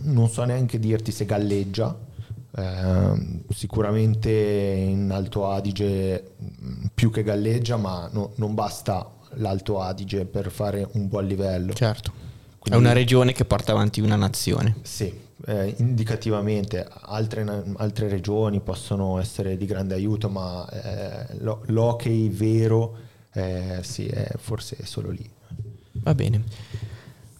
non 0.03 0.29
so 0.29 0.43
neanche 0.43 0.79
dirti 0.79 1.11
se 1.11 1.25
galleggia. 1.25 2.05
Ehm, 2.55 3.43
sicuramente 3.49 4.31
in 4.31 5.11
Alto 5.11 5.49
Adige 5.49 6.35
mm, 6.41 6.85
più 6.93 7.11
che 7.11 7.23
galleggia, 7.23 7.77
ma 7.77 8.07
no- 8.11 8.33
non 8.35 8.53
basta 8.53 9.13
l'Alto 9.35 9.81
Adige 9.81 10.25
per 10.25 10.51
fare 10.51 10.87
un 10.93 11.07
buon 11.07 11.25
livello. 11.25 11.73
Certo. 11.73 12.25
Quindi- 12.67 12.75
È 12.75 12.77
una 12.77 12.93
regione 12.93 13.33
che 13.33 13.45
porta 13.45 13.71
avanti 13.71 14.01
una 14.01 14.15
nazione. 14.15 14.75
Sì, 14.83 15.11
eh, 15.45 15.73
indicativamente 15.77 16.87
altre, 16.89 17.45
altre 17.77 18.07
regioni 18.09 18.59
possono 18.59 19.19
essere 19.19 19.55
di 19.57 19.65
grande 19.65 19.93
aiuto, 19.95 20.29
ma 20.29 20.67
eh, 20.69 21.37
lo- 21.39 21.61
l'hockey 21.67 22.29
vero 22.29 22.97
eh, 23.33 23.79
sì, 23.83 24.07
è 24.07 24.27
forse 24.37 24.77
solo 24.83 25.09
lì. 25.11 25.29
Va 25.93 26.13
bene. 26.15 26.41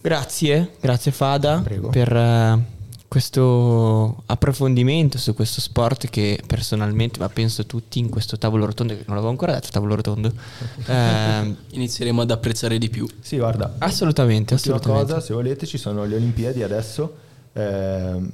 Grazie, 0.01 0.73
grazie 0.79 1.11
Fada 1.11 1.59
Prego. 1.61 1.89
per 1.89 2.15
eh, 2.15 2.59
questo 3.07 4.23
approfondimento 4.25 5.17
su 5.17 5.33
questo 5.33 5.61
sport 5.61 6.09
che 6.09 6.41
personalmente, 6.45 7.19
ma 7.19 7.29
penso 7.29 7.65
tutti 7.65 7.99
in 7.99 8.09
questo 8.09 8.37
tavolo 8.37 8.65
rotondo, 8.65 8.93
che 8.93 9.03
non 9.05 9.15
l'avevo 9.15 9.31
ancora 9.31 9.53
detto 9.53 9.69
tavolo 9.71 9.95
rotondo, 9.95 10.31
ehm, 10.85 11.55
Inizieremo 11.71 12.21
ad 12.21 12.31
apprezzare 12.31 12.77
di 12.77 12.89
più. 12.89 13.07
Sì, 13.21 13.37
guarda, 13.37 13.75
assolutamente, 13.79 14.55
assolutamente. 14.55 15.13
cosa, 15.13 15.25
se 15.25 15.33
volete, 15.33 15.65
ci 15.65 15.77
sono 15.77 16.05
le 16.05 16.15
Olimpiadi 16.15 16.63
adesso, 16.63 17.15
ehm, 17.53 18.29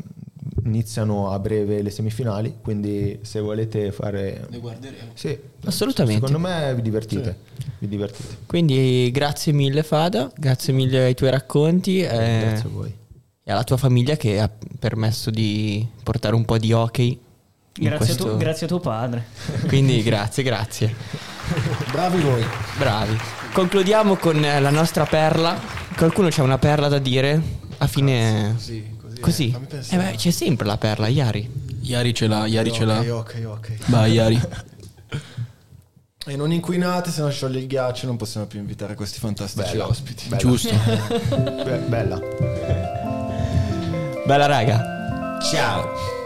iniziano 0.66 1.32
a 1.32 1.40
breve 1.40 1.82
le 1.82 1.90
semifinali, 1.90 2.56
quindi 2.62 3.20
se 3.22 3.40
volete 3.40 3.92
fare... 3.92 4.48
Le 4.50 4.58
guarderemo. 4.58 5.12
Sì, 5.14 5.38
Assolutamente. 5.66 6.26
Secondo 6.26 6.48
me 6.48 6.76
vi 6.76 6.82
divertite, 6.82 7.38
vi 7.80 7.88
divertite. 7.88 8.38
Quindi 8.46 9.10
grazie 9.12 9.54
mille 9.54 9.84
Fada, 9.84 10.32
grazie 10.36 10.74
mille 10.74 11.06
ai 11.06 11.16
tuoi 11.16 11.30
racconti 11.30 12.02
eh, 12.02 12.08
Grazie 12.08 12.68
a 12.68 12.72
voi. 12.72 13.02
E 13.44 13.52
alla 13.52 13.64
tua 13.64 13.78
famiglia 13.78 14.16
che 14.16 14.40
ha 14.40 14.50
permesso 14.80 15.30
di 15.30 15.86
portare 16.02 16.36
un 16.36 16.46
po' 16.46 16.58
di 16.58 16.72
hockey. 16.72 17.10
in 17.10 17.20
Grazie, 17.88 17.96
a 17.96 17.98
questo- 17.98 18.32
tu- 18.32 18.38
grazie 18.38 18.66
a 18.66 18.70
tuo 18.70 18.80
padre. 18.80 19.26
Quindi 19.68 20.02
grazie, 20.04 20.44
grazie. 20.44 20.96
Bravi 21.92 22.22
voi. 22.22 22.46
Bravi. 22.78 23.18
Concludiamo 23.52 24.16
con 24.16 24.44
eh, 24.46 24.60
la 24.60 24.70
nostra 24.70 25.06
perla. 25.06 25.60
Qualcuno 25.98 26.28
c'ha 26.30 26.44
una 26.44 26.58
perla 26.60 26.88
da 26.88 27.00
dire? 27.00 27.42
A 27.80 27.88
fine... 27.88 28.56
Sì, 28.58 28.96
così. 29.20 29.20
Così. 29.20 29.58
Eh 29.90 29.98
beh, 29.98 30.14
c'è 30.16 30.30
sempre 30.32 30.66
la 30.68 30.78
perla, 30.78 31.08
Iari. 31.08 31.50
Iari 31.82 32.14
ce 32.14 32.28
l'ha, 32.28 32.46
Iari 32.46 32.72
ce 32.72 32.86
l'ha. 32.86 33.00
Ok, 33.00 33.10
ok, 33.14 33.46
ok. 33.48 33.72
Vai, 33.88 34.12
Iari. 34.14 34.42
E 36.26 36.38
non 36.38 36.54
inquinate, 36.54 37.12
se 37.12 37.20
no 37.22 37.30
scioglie 37.30 37.60
il 37.60 37.68
ghiaccio, 37.68 38.06
non 38.06 38.16
possiamo 38.16 38.46
più 38.46 38.58
invitare 38.58 38.96
questi 38.96 39.20
fantastici 39.20 39.72
Bella. 39.72 39.88
ospiti. 39.90 40.24
Bella. 40.30 40.38
Giusto. 40.38 40.70
Be- 41.66 41.84
bella. 41.90 43.03
Bella 44.26 44.48
raga. 44.48 44.82
Ciao. 45.52 46.23